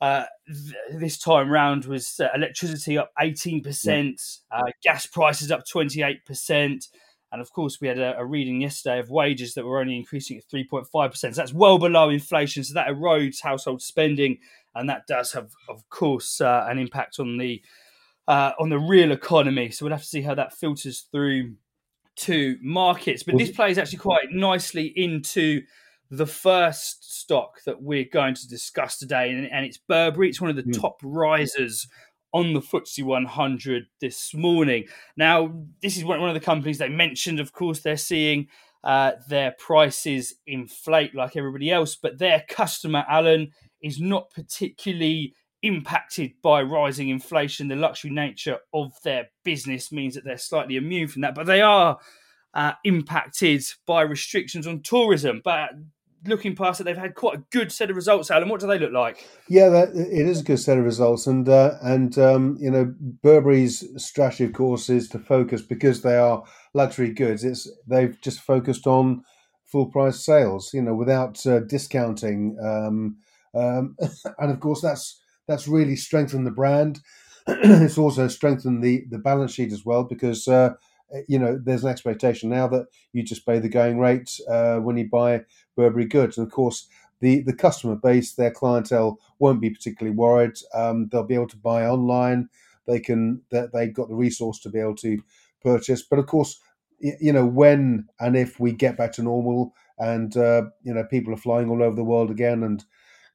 uh, 0.00 0.24
th- 0.48 1.00
this 1.00 1.16
time 1.16 1.48
round 1.48 1.84
was 1.84 2.18
uh, 2.18 2.28
electricity 2.34 2.98
up 2.98 3.12
18%, 3.20 3.64
yeah. 3.86 4.58
uh, 4.58 4.62
gas 4.82 5.06
prices 5.06 5.52
up 5.52 5.62
28%. 5.72 6.88
And 7.32 7.40
of 7.40 7.50
course, 7.50 7.80
we 7.80 7.88
had 7.88 7.98
a, 7.98 8.18
a, 8.18 8.24
reading 8.24 8.60
yesterday 8.60 8.98
of 8.98 9.10
wages 9.10 9.54
that 9.54 9.64
were 9.64 9.80
only 9.80 9.96
increasing 9.96 10.36
at 10.36 10.46
3.5%. 10.48 11.16
So 11.16 11.30
that's 11.30 11.54
well 11.54 11.78
below 11.78 12.10
inflation. 12.10 12.62
So 12.62 12.74
that 12.74 12.88
erodes 12.88 13.42
household 13.42 13.80
spending. 13.80 14.38
And 14.74 14.88
that 14.90 15.06
does 15.06 15.32
have, 15.32 15.50
of 15.68 15.88
course, 15.88 16.42
uh, 16.42 16.66
an 16.68 16.78
impact 16.78 17.18
on 17.18 17.38
the 17.38 17.62
uh, 18.28 18.52
on 18.60 18.68
the 18.68 18.78
real 18.78 19.12
economy. 19.12 19.70
So 19.70 19.84
we'll 19.84 19.92
have 19.92 20.02
to 20.02 20.08
see 20.08 20.22
how 20.22 20.34
that 20.34 20.54
filters 20.54 21.06
through 21.10 21.54
to 22.14 22.58
markets. 22.62 23.22
But 23.22 23.38
this 23.38 23.50
plays 23.50 23.78
actually 23.78 23.98
quite 23.98 24.30
nicely 24.30 24.92
into 24.94 25.62
the 26.10 26.26
first 26.26 27.20
stock 27.20 27.62
that 27.64 27.82
we're 27.82 28.04
going 28.04 28.34
to 28.34 28.48
discuss 28.48 28.98
today, 28.98 29.30
and, 29.30 29.50
and 29.50 29.64
it's 29.64 29.78
Burberry. 29.78 30.28
It's 30.28 30.40
one 30.40 30.50
of 30.50 30.56
the 30.56 30.62
mm. 30.62 30.78
top 30.78 31.00
risers 31.02 31.86
on 32.32 32.52
the 32.54 32.60
FTSE 32.60 33.04
100 33.04 33.84
this 34.00 34.34
morning. 34.34 34.84
Now, 35.16 35.52
this 35.80 35.96
is 35.96 36.04
one 36.04 36.22
of 36.22 36.34
the 36.34 36.40
companies 36.40 36.78
they 36.78 36.88
mentioned. 36.88 37.40
Of 37.40 37.52
course, 37.52 37.80
they're 37.80 37.96
seeing 37.96 38.48
uh, 38.84 39.12
their 39.28 39.54
prices 39.58 40.34
inflate 40.46 41.14
like 41.14 41.36
everybody 41.36 41.70
else, 41.70 41.96
but 41.96 42.18
their 42.18 42.44
customer, 42.48 43.04
Alan, 43.08 43.52
is 43.82 44.00
not 44.00 44.30
particularly 44.30 45.34
impacted 45.62 46.32
by 46.42 46.62
rising 46.62 47.08
inflation. 47.08 47.68
The 47.68 47.76
luxury 47.76 48.10
nature 48.10 48.58
of 48.74 48.92
their 49.04 49.28
business 49.44 49.92
means 49.92 50.14
that 50.14 50.24
they're 50.24 50.38
slightly 50.38 50.76
immune 50.76 51.08
from 51.08 51.22
that, 51.22 51.34
but 51.34 51.46
they 51.46 51.60
are 51.60 51.98
uh, 52.54 52.72
impacted 52.84 53.62
by 53.86 54.02
restrictions 54.02 54.66
on 54.66 54.82
tourism. 54.82 55.40
But 55.44 55.70
looking 56.26 56.54
past 56.54 56.80
it, 56.80 56.84
they've 56.84 56.96
had 56.96 57.14
quite 57.14 57.38
a 57.38 57.42
good 57.50 57.72
set 57.72 57.90
of 57.90 57.96
results. 57.96 58.30
Alan, 58.30 58.48
what 58.48 58.60
do 58.60 58.66
they 58.66 58.78
look 58.78 58.92
like? 58.92 59.26
Yeah, 59.48 59.68
that, 59.68 59.90
it 59.90 60.26
is 60.26 60.40
a 60.40 60.44
good 60.44 60.58
set 60.58 60.78
of 60.78 60.84
results, 60.84 61.26
and 61.26 61.48
uh, 61.48 61.76
and 61.82 62.16
um, 62.18 62.56
you 62.60 62.70
know 62.70 62.94
Burberry's 63.22 63.84
strategy, 64.02 64.44
of 64.44 64.52
course, 64.52 64.88
is 64.88 65.08
to 65.10 65.18
focus 65.18 65.62
because 65.62 66.02
they 66.02 66.16
are 66.16 66.42
luxury 66.74 67.10
goods. 67.10 67.44
It's 67.44 67.70
they've 67.86 68.18
just 68.20 68.40
focused 68.40 68.86
on 68.86 69.24
full 69.64 69.86
price 69.86 70.24
sales, 70.24 70.70
you 70.74 70.82
know, 70.82 70.94
without 70.94 71.44
uh, 71.46 71.60
discounting, 71.60 72.56
um, 72.62 73.16
um, 73.54 73.96
and 74.38 74.50
of 74.50 74.60
course 74.60 74.80
that's 74.80 75.20
that's 75.48 75.68
really 75.68 75.96
strengthened 75.96 76.46
the 76.46 76.50
brand. 76.50 77.00
it's 77.46 77.98
also 77.98 78.28
strengthened 78.28 78.82
the 78.82 79.04
the 79.10 79.18
balance 79.18 79.54
sheet 79.54 79.72
as 79.72 79.84
well 79.84 80.04
because. 80.04 80.46
Uh, 80.48 80.70
you 81.28 81.38
know, 81.38 81.58
there's 81.62 81.84
an 81.84 81.90
expectation 81.90 82.50
now 82.50 82.66
that 82.68 82.86
you 83.12 83.22
just 83.22 83.46
pay 83.46 83.58
the 83.58 83.68
going 83.68 83.98
rate 83.98 84.40
uh, 84.48 84.76
when 84.76 84.96
you 84.96 85.08
buy 85.08 85.42
Burberry 85.76 86.06
goods. 86.06 86.38
And 86.38 86.46
of 86.46 86.52
course, 86.52 86.88
the, 87.20 87.40
the 87.42 87.52
customer 87.52 87.94
base, 87.94 88.32
their 88.32 88.50
clientele 88.50 89.18
won't 89.38 89.60
be 89.60 89.70
particularly 89.70 90.16
worried. 90.16 90.54
Um, 90.74 91.08
they'll 91.10 91.22
be 91.22 91.34
able 91.34 91.48
to 91.48 91.56
buy 91.56 91.86
online. 91.86 92.48
They 92.86 92.98
can 92.98 93.42
that 93.50 93.72
they've 93.72 93.94
got 93.94 94.08
the 94.08 94.14
resource 94.14 94.58
to 94.60 94.70
be 94.70 94.80
able 94.80 94.96
to 94.96 95.22
purchase. 95.62 96.02
But 96.02 96.18
of 96.18 96.26
course, 96.26 96.60
you 96.98 97.32
know 97.32 97.46
when 97.46 98.08
and 98.20 98.36
if 98.36 98.58
we 98.58 98.72
get 98.72 98.96
back 98.96 99.12
to 99.12 99.22
normal, 99.22 99.72
and 99.98 100.36
uh, 100.36 100.64
you 100.82 100.92
know 100.94 101.04
people 101.04 101.32
are 101.32 101.38
flying 101.38 101.70
all 101.70 101.82
over 101.82 101.94
the 101.94 102.04
world 102.04 102.30
again, 102.30 102.62
and 102.64 102.84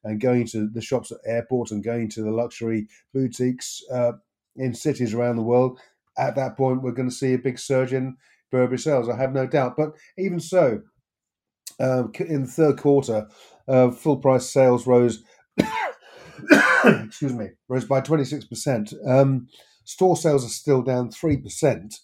and 0.04 0.20
going 0.20 0.46
to 0.48 0.68
the 0.68 0.82
shops 0.82 1.10
at 1.10 1.18
airports 1.26 1.72
and 1.72 1.82
going 1.82 2.08
to 2.10 2.22
the 2.22 2.30
luxury 2.30 2.88
boutiques 3.12 3.82
uh, 3.92 4.12
in 4.56 4.74
cities 4.74 5.14
around 5.14 5.36
the 5.36 5.42
world. 5.42 5.78
At 6.18 6.36
that 6.36 6.56
point, 6.56 6.82
we're 6.82 6.92
going 6.92 7.08
to 7.08 7.14
see 7.14 7.34
a 7.34 7.38
big 7.38 7.58
surge 7.58 7.92
in 7.92 8.16
Burberry 8.50 8.78
sales. 8.78 9.08
I 9.08 9.16
have 9.16 9.32
no 9.32 9.46
doubt. 9.46 9.76
But 9.76 9.92
even 10.16 10.40
so, 10.40 10.82
um, 11.80 12.12
in 12.18 12.42
the 12.42 12.48
third 12.48 12.78
quarter, 12.78 13.28
uh, 13.68 13.90
full 13.90 14.16
price 14.16 14.50
sales 14.50 14.86
rose. 14.86 15.22
excuse 16.84 17.32
me, 17.32 17.48
rose 17.68 17.84
by 17.84 18.00
twenty 18.00 18.24
six 18.24 18.44
percent. 18.44 18.92
Um, 19.06 19.48
store 19.84 20.16
sales 20.16 20.44
are 20.44 20.50
still 20.50 20.82
down 20.82 21.10
three 21.10 21.36
percent, 21.36 21.94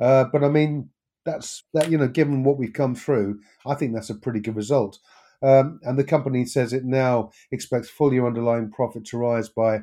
uh, 0.00 0.24
but 0.32 0.44
I 0.44 0.48
mean 0.48 0.90
that's 1.24 1.64
that 1.74 1.90
you 1.90 1.98
know 1.98 2.08
given 2.08 2.44
what 2.44 2.58
we've 2.58 2.72
come 2.72 2.94
through, 2.94 3.40
I 3.66 3.74
think 3.74 3.94
that's 3.94 4.10
a 4.10 4.14
pretty 4.14 4.40
good 4.40 4.56
result. 4.56 4.98
Um, 5.42 5.80
and 5.82 5.98
the 5.98 6.04
company 6.04 6.44
says 6.44 6.72
it 6.72 6.84
now 6.84 7.30
expects 7.50 7.90
full 7.90 8.12
year 8.12 8.26
underlying 8.26 8.70
profit 8.70 9.04
to 9.06 9.18
rise 9.18 9.48
by 9.48 9.80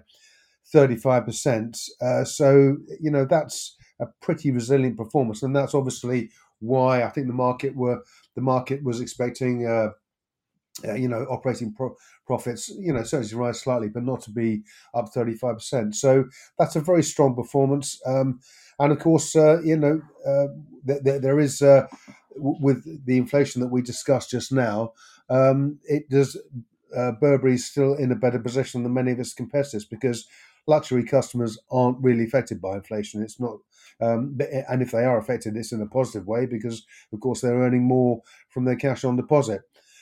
35%. 0.74 1.90
Uh, 2.02 2.24
so, 2.24 2.78
you 3.00 3.12
know, 3.12 3.26
that's 3.26 3.76
a 4.00 4.08
pretty 4.22 4.52
resilient 4.52 4.98
performance. 4.98 5.44
And 5.44 5.56
that's 5.56 5.74
obviously 5.76 6.30
why 6.60 7.04
I 7.04 7.10
think 7.10 7.28
the 7.28 7.34
market 7.34 7.76
were 7.76 8.02
the 8.36 8.42
market 8.42 8.84
was 8.84 9.02
expecting, 9.02 9.66
uh, 9.66 9.90
uh, 10.88 10.94
you 10.94 11.08
know, 11.08 11.26
operating 11.30 11.74
pro- 11.74 11.96
profits, 12.26 12.70
you 12.70 12.94
know, 12.94 13.04
certainly 13.04 13.36
rise 13.36 13.60
slightly, 13.60 13.90
but 13.90 14.04
not 14.04 14.22
to 14.22 14.32
be 14.32 14.64
up 14.94 15.12
35%. 15.14 15.96
So 15.96 16.26
that's 16.58 16.76
a 16.76 16.82
very 16.82 17.04
strong 17.04 17.36
performance. 17.36 18.00
Um, 18.06 18.40
and 18.80 18.92
of 18.92 19.00
course, 19.00 19.36
uh, 19.36 19.62
you 19.62 19.76
know, 19.78 20.02
uh, 20.26 20.48
th- 20.88 21.04
th- 21.04 21.22
there 21.22 21.40
is, 21.40 21.62
uh, 21.62 21.88
w- 22.36 22.58
with 22.62 23.06
the 23.06 23.18
inflation 23.18 23.62
that 23.62 23.68
we 23.68 23.82
discussed 23.82 24.30
just 24.32 24.52
now, 24.54 24.94
um, 25.30 25.80
it 25.84 26.10
does, 26.10 26.38
uh, 26.96 27.12
Burberry's 27.20 27.66
still 27.66 27.94
in 27.96 28.12
a 28.12 28.16
better 28.16 28.40
position 28.40 28.84
than 28.84 28.94
many 28.94 29.12
of 29.12 29.20
its 29.20 29.34
competitors 29.34 29.86
because 29.86 30.28
luxury 30.68 31.04
customers 31.04 31.58
aren't 31.72 31.98
really 32.02 32.24
affected 32.24 32.62
by 32.62 32.76
inflation. 32.76 33.22
It's 33.24 33.40
not, 33.40 33.58
um, 34.02 34.38
and 34.70 34.82
if 34.82 34.92
they 34.92 35.06
are 35.06 35.18
affected, 35.18 35.56
it's 35.56 35.72
in 35.72 35.82
a 35.82 35.88
positive 35.88 36.28
way 36.28 36.46
because, 36.46 36.86
of 37.14 37.20
course, 37.20 37.42
they're 37.42 37.60
earning 37.60 37.84
more 37.84 38.22
from 38.50 38.66
their 38.66 38.76
cash 38.76 39.04
on 39.04 39.16
deposit. 39.16 39.62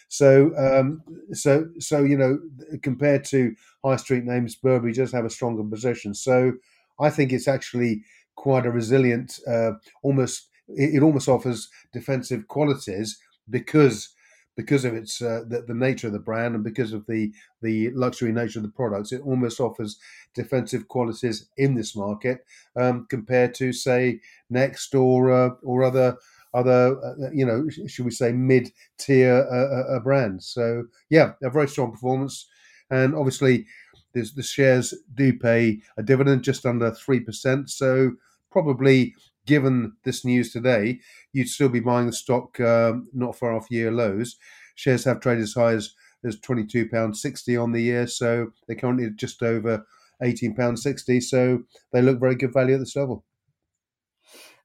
So, 0.09 0.53
um, 0.57 1.03
so, 1.33 1.67
so 1.79 2.03
you 2.03 2.17
know, 2.17 2.39
compared 2.81 3.25
to 3.25 3.55
high 3.83 3.97
street 3.97 4.23
names, 4.23 4.55
Burberry 4.55 4.93
does 4.93 5.11
have 5.11 5.25
a 5.25 5.29
stronger 5.29 5.63
position. 5.63 6.13
So, 6.13 6.53
I 6.99 7.09
think 7.09 7.31
it's 7.31 7.47
actually 7.47 8.03
quite 8.35 8.65
a 8.65 8.71
resilient, 8.71 9.39
uh, 9.47 9.73
almost 10.01 10.49
it, 10.69 11.01
almost 11.01 11.27
offers 11.27 11.69
defensive 11.93 12.47
qualities 12.47 13.19
because 13.49 14.09
because 14.57 14.83
of 14.83 14.95
its 14.95 15.21
uh, 15.21 15.43
the, 15.47 15.61
the, 15.61 15.73
nature 15.73 16.07
of 16.07 16.13
the 16.13 16.19
brand 16.19 16.55
and 16.55 16.63
because 16.63 16.91
of 16.91 17.05
the 17.05 17.31
the 17.61 17.91
luxury 17.91 18.33
nature 18.33 18.59
of 18.59 18.63
the 18.63 18.71
products, 18.71 19.13
it 19.13 19.21
almost 19.21 19.61
offers 19.61 19.97
defensive 20.33 20.87
qualities 20.87 21.47
in 21.57 21.75
this 21.75 21.95
market 21.95 22.43
um, 22.75 23.05
compared 23.09 23.53
to 23.53 23.71
say 23.71 24.19
Next 24.49 24.95
or 24.95 25.31
uh, 25.31 25.49
or 25.63 25.83
other 25.83 26.17
other 26.53 26.97
uh, 27.05 27.29
you 27.31 27.45
know 27.45 27.69
should 27.87 28.05
we 28.05 28.11
say 28.11 28.31
mid 28.31 28.71
tier 28.97 29.47
uh, 29.49 29.93
uh, 29.93 29.97
uh, 29.97 29.99
brands. 29.99 30.47
So 30.47 30.85
yeah, 31.09 31.33
a 31.43 31.49
very 31.49 31.67
strong 31.69 31.91
performance, 31.91 32.47
and 32.89 33.15
obviously 33.15 33.65
the 34.13 34.41
shares 34.41 34.95
do 35.13 35.37
pay 35.37 35.79
a 35.97 36.01
dividend 36.01 36.43
just 36.43 36.65
under 36.65 36.91
three 36.91 37.19
percent. 37.19 37.69
So 37.69 38.11
probably 38.51 39.13
given 39.47 39.93
this 40.03 40.23
news 40.23 40.51
today, 40.51 40.99
you'd 41.33 41.49
still 41.49 41.69
be 41.69 41.79
buying 41.79 42.05
the 42.05 42.13
stock 42.13 42.59
um, 42.59 43.07
not 43.13 43.35
far 43.35 43.55
off 43.55 43.71
year 43.71 43.91
lows. 43.91 44.37
Shares 44.75 45.05
have 45.05 45.21
traded 45.21 45.43
as 45.43 45.53
high 45.53 45.73
as, 45.73 45.95
as 46.23 46.39
£22.60 46.41 47.63
on 47.63 47.71
the 47.71 47.81
year, 47.81 48.05
so 48.05 48.49
they're 48.67 48.77
currently 48.77 49.09
just 49.15 49.41
over 49.41 49.83
£18.60. 50.21 51.23
So 51.23 51.63
they 51.91 52.01
look 52.01 52.19
very 52.19 52.35
good 52.35 52.53
value 52.53 52.75
at 52.75 52.79
this 52.81 52.95
level. 52.95 53.23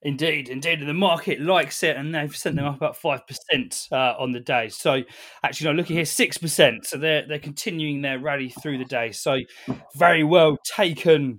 Indeed, 0.04 0.48
indeed, 0.48 0.80
and 0.80 0.88
the 0.88 0.94
market 0.94 1.40
likes 1.40 1.84
it, 1.84 1.96
and 1.96 2.12
they've 2.12 2.36
sent 2.36 2.56
them 2.56 2.64
up 2.64 2.76
about 2.76 2.96
five 2.96 3.20
percent 3.24 3.86
uh, 3.92 4.14
on 4.18 4.32
the 4.32 4.40
day. 4.40 4.68
So, 4.68 5.02
actually, 5.44 5.70
no, 5.70 5.76
looking 5.76 5.94
here, 5.94 6.04
six 6.04 6.36
percent. 6.36 6.86
So 6.86 6.98
they're 6.98 7.24
they're 7.24 7.38
continuing 7.38 8.02
their 8.02 8.18
rally 8.18 8.48
through 8.48 8.78
the 8.78 8.84
day. 8.84 9.12
So, 9.12 9.38
very 9.94 10.24
well 10.24 10.56
taken 10.64 11.38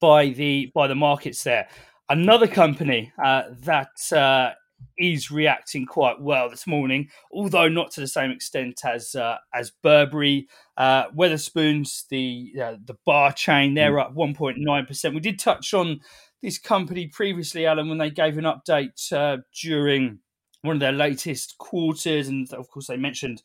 by 0.00 0.30
the 0.30 0.72
by 0.74 0.88
the 0.88 0.96
markets 0.96 1.44
there. 1.44 1.68
Another 2.12 2.46
company 2.46 3.10
uh, 3.24 3.44
that 3.62 4.12
uh, 4.12 4.50
is 4.98 5.30
reacting 5.30 5.86
quite 5.86 6.20
well 6.20 6.50
this 6.50 6.66
morning, 6.66 7.08
although 7.32 7.68
not 7.68 7.90
to 7.92 8.02
the 8.02 8.06
same 8.06 8.30
extent 8.30 8.82
as 8.84 9.14
uh, 9.14 9.38
as 9.54 9.70
Burberry. 9.82 10.46
Uh, 10.76 11.08
Wetherspoons, 11.12 12.06
the 12.10 12.52
uh, 12.62 12.76
the 12.84 12.98
bar 13.06 13.32
chain, 13.32 13.72
they're 13.72 13.98
up 13.98 14.14
1.9 14.14 14.86
percent. 14.86 15.14
We 15.14 15.20
did 15.22 15.38
touch 15.38 15.72
on 15.72 16.00
this 16.42 16.58
company 16.58 17.06
previously, 17.06 17.64
Alan, 17.64 17.88
when 17.88 17.96
they 17.96 18.10
gave 18.10 18.36
an 18.36 18.44
update 18.44 19.10
uh, 19.10 19.38
during 19.58 20.18
one 20.60 20.76
of 20.76 20.80
their 20.80 20.92
latest 20.92 21.56
quarters, 21.56 22.28
and 22.28 22.52
of 22.52 22.68
course 22.68 22.88
they 22.88 22.98
mentioned 22.98 23.42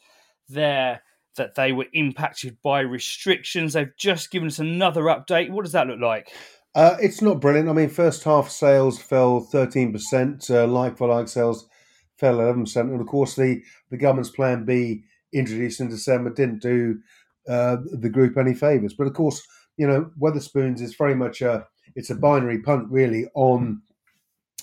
there 0.49 1.03
that 1.37 1.55
they 1.55 1.71
were 1.71 1.87
impacted 1.93 2.57
by 2.61 2.81
restrictions. 2.81 3.71
They've 3.71 3.95
just 3.95 4.29
given 4.29 4.49
us 4.49 4.59
another 4.59 5.03
update. 5.03 5.51
What 5.51 5.63
does 5.63 5.71
that 5.71 5.87
look 5.87 6.01
like? 6.01 6.33
Uh, 6.75 6.95
it's 7.01 7.21
not 7.21 7.41
brilliant. 7.41 7.69
I 7.69 7.73
mean, 7.73 7.89
first 7.89 8.23
half 8.23 8.49
sales 8.49 8.99
fell 8.99 9.41
13%, 9.41 10.49
uh, 10.51 10.67
like 10.67 10.97
for 10.97 11.07
like 11.07 11.27
sales 11.27 11.67
fell 12.17 12.39
11%. 12.39 12.91
And 12.91 13.01
of 13.01 13.07
course, 13.07 13.35
the, 13.35 13.63
the 13.89 13.97
government's 13.97 14.29
Plan 14.29 14.63
B 14.65 15.03
introduced 15.33 15.79
in 15.79 15.89
December 15.89 16.29
didn't 16.31 16.61
do 16.61 16.99
uh, 17.49 17.77
the 17.91 18.09
group 18.09 18.37
any 18.37 18.53
favours. 18.53 18.93
But 18.93 19.07
of 19.07 19.13
course, 19.13 19.41
you 19.77 19.87
know, 19.87 20.11
Wetherspoons 20.19 20.81
is 20.81 20.95
very 20.95 21.15
much 21.15 21.41
a 21.41 21.65
it's 21.95 22.09
a 22.09 22.15
binary 22.15 22.61
punt 22.61 22.87
really 22.91 23.25
on 23.33 23.81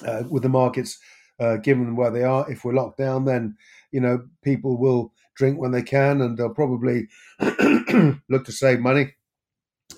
uh, 0.06 0.24
with 0.30 0.42
the 0.42 0.48
markets 0.48 0.98
uh, 1.40 1.56
given 1.56 1.96
where 1.96 2.10
they 2.10 2.24
are. 2.24 2.50
If 2.50 2.64
we're 2.64 2.74
locked 2.74 2.98
down, 2.98 3.24
then 3.24 3.56
you 3.92 4.00
know 4.00 4.24
people 4.42 4.76
will 4.78 5.12
drink 5.36 5.58
when 5.58 5.72
they 5.72 5.82
can, 5.82 6.20
and 6.20 6.36
they'll 6.38 6.54
probably 6.54 7.08
look 7.40 8.44
to 8.44 8.52
save 8.52 8.80
money. 8.80 9.14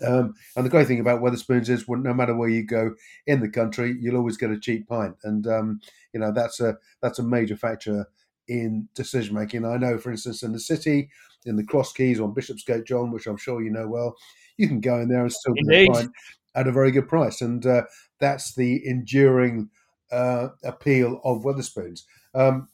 Um, 0.02 0.34
and 0.56 0.64
the 0.64 0.70
great 0.70 0.86
thing 0.86 1.00
about 1.00 1.20
Wetherspoons 1.20 1.68
is, 1.68 1.84
no 1.88 2.14
matter 2.14 2.34
where 2.34 2.48
you 2.48 2.64
go 2.64 2.94
in 3.26 3.40
the 3.40 3.48
country, 3.48 3.96
you'll 4.00 4.16
always 4.16 4.36
get 4.36 4.50
a 4.50 4.58
cheap 4.58 4.88
pint, 4.88 5.16
and 5.24 5.46
um, 5.46 5.80
you 6.12 6.20
know 6.20 6.32
that's 6.32 6.60
a 6.60 6.76
that's 7.02 7.18
a 7.18 7.22
major 7.22 7.56
factor 7.56 8.08
in 8.48 8.88
decision 8.94 9.34
making. 9.34 9.64
I 9.64 9.76
know, 9.76 9.98
for 9.98 10.10
instance, 10.10 10.42
in 10.42 10.52
the 10.52 10.60
city, 10.60 11.10
in 11.44 11.56
the 11.56 11.64
Cross 11.64 11.92
Keys 11.94 12.20
on 12.20 12.34
Bishopsgate, 12.34 12.86
John, 12.86 13.10
which 13.10 13.26
I'm 13.26 13.36
sure 13.36 13.62
you 13.62 13.70
know 13.70 13.88
well, 13.88 14.16
you 14.56 14.68
can 14.68 14.80
go 14.80 15.00
in 15.00 15.08
there 15.08 15.22
and 15.22 15.32
still 15.32 15.54
get 15.54 15.66
a 15.68 15.88
pint 15.88 16.12
at 16.54 16.66
a 16.66 16.72
very 16.72 16.90
good 16.90 17.08
price, 17.08 17.40
and 17.40 17.64
uh, 17.66 17.82
that's 18.18 18.54
the 18.54 18.86
enduring 18.86 19.70
uh, 20.10 20.48
appeal 20.64 21.20
of 21.24 21.42
Wetherspoons. 21.42 22.02
Um, 22.34 22.68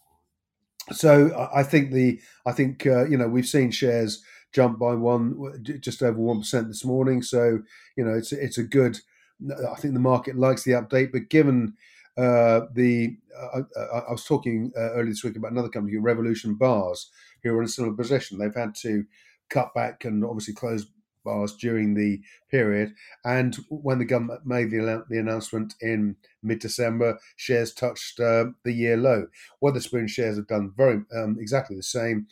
so 0.90 1.48
I 1.54 1.62
think 1.62 1.92
the 1.92 2.20
I 2.44 2.52
think 2.52 2.86
uh, 2.86 3.04
you 3.06 3.16
know 3.16 3.28
we've 3.28 3.46
seen 3.46 3.70
shares 3.70 4.22
jump 4.52 4.78
by 4.78 4.94
one 4.94 5.62
just 5.80 6.02
over 6.02 6.18
one 6.18 6.40
percent 6.40 6.68
this 6.68 6.84
morning. 6.84 7.22
So 7.22 7.60
you 7.96 8.04
know 8.04 8.14
it's 8.14 8.32
it's 8.32 8.58
a 8.58 8.62
good. 8.62 8.98
I 9.72 9.74
think 9.74 9.94
the 9.94 10.00
market 10.00 10.36
likes 10.36 10.62
the 10.62 10.72
update, 10.72 11.10
but 11.10 11.28
given 11.28 11.74
uh, 12.16 12.66
the 12.74 13.16
uh, 13.36 13.62
I, 13.76 13.98
I, 13.98 14.12
was 14.12 14.24
talking 14.24 14.72
uh, 14.76 14.92
earlier 14.92 15.06
this 15.10 15.24
week 15.24 15.36
about 15.36 15.52
another 15.52 15.68
company, 15.70 15.96
Revolution 15.96 16.54
Bars, 16.54 17.10
who 17.42 17.54
are 17.54 17.58
in 17.58 17.64
a 17.64 17.68
similar 17.68 17.94
position. 17.94 18.38
They've 18.38 18.54
had 18.54 18.74
to 18.82 19.04
cut 19.48 19.74
back 19.74 20.04
and 20.04 20.24
obviously 20.24 20.54
close 20.54 20.86
bars 21.24 21.56
during 21.56 21.94
the 21.94 22.20
period. 22.50 22.94
And 23.24 23.56
when 23.68 23.98
the 23.98 24.04
government 24.04 24.44
made 24.44 24.70
the, 24.70 25.04
the 25.08 25.18
announcement 25.18 25.74
in 25.80 26.16
mid 26.42 26.58
December, 26.58 27.18
shares 27.36 27.72
touched 27.72 28.20
uh, 28.20 28.46
the 28.64 28.72
year 28.72 28.96
low. 28.96 29.26
Wetherspoon 29.62 30.08
shares 30.08 30.36
have 30.36 30.48
done 30.48 30.72
very 30.76 31.02
um, 31.16 31.36
exactly 31.40 31.76
the 31.76 31.82
same. 31.82 32.26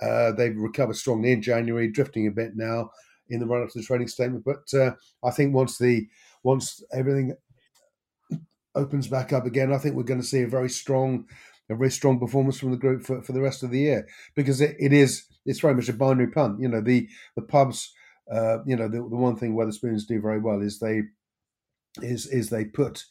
Uh, 0.00 0.32
they've 0.32 0.56
recovered 0.56 0.96
strongly 0.96 1.32
in 1.32 1.42
January, 1.42 1.88
drifting 1.88 2.26
a 2.26 2.30
bit 2.30 2.52
now 2.56 2.90
in 3.28 3.40
the 3.40 3.46
run 3.46 3.62
up 3.62 3.70
to 3.70 3.78
the 3.78 3.84
trading 3.84 4.08
statement. 4.08 4.44
But 4.44 4.78
uh, 4.78 4.92
I 5.24 5.30
think 5.30 5.54
once 5.54 5.78
the 5.78 6.06
once 6.42 6.82
everything 6.92 7.34
opens 8.74 9.06
back 9.08 9.32
up 9.32 9.46
again, 9.46 9.72
I 9.72 9.78
think 9.78 9.94
we're 9.94 10.02
going 10.02 10.20
to 10.20 10.26
see 10.26 10.42
a 10.42 10.48
very 10.48 10.70
strong, 10.70 11.26
a 11.70 11.76
very 11.76 11.90
strong 11.90 12.18
performance 12.18 12.58
from 12.58 12.70
the 12.70 12.76
group 12.76 13.02
for, 13.02 13.22
for 13.22 13.32
the 13.32 13.40
rest 13.40 13.62
of 13.62 13.70
the 13.70 13.78
year 13.78 14.06
because 14.34 14.60
it, 14.60 14.76
it 14.78 14.92
is 14.92 15.24
it's 15.44 15.60
very 15.60 15.74
much 15.74 15.88
a 15.88 15.92
binary 15.92 16.30
punt. 16.30 16.60
You 16.60 16.68
know, 16.68 16.80
the 16.80 17.08
the 17.36 17.42
pubs, 17.42 17.92
uh, 18.30 18.58
you 18.66 18.76
know, 18.76 18.88
the, 18.88 18.98
the 18.98 19.16
one 19.16 19.36
thing 19.36 19.54
Wetherspoons 19.54 20.06
do 20.06 20.20
very 20.20 20.40
well 20.40 20.60
is 20.60 20.78
they 20.78 21.02
is 22.00 22.26
is 22.26 22.50
they 22.50 22.64
put 22.64 23.04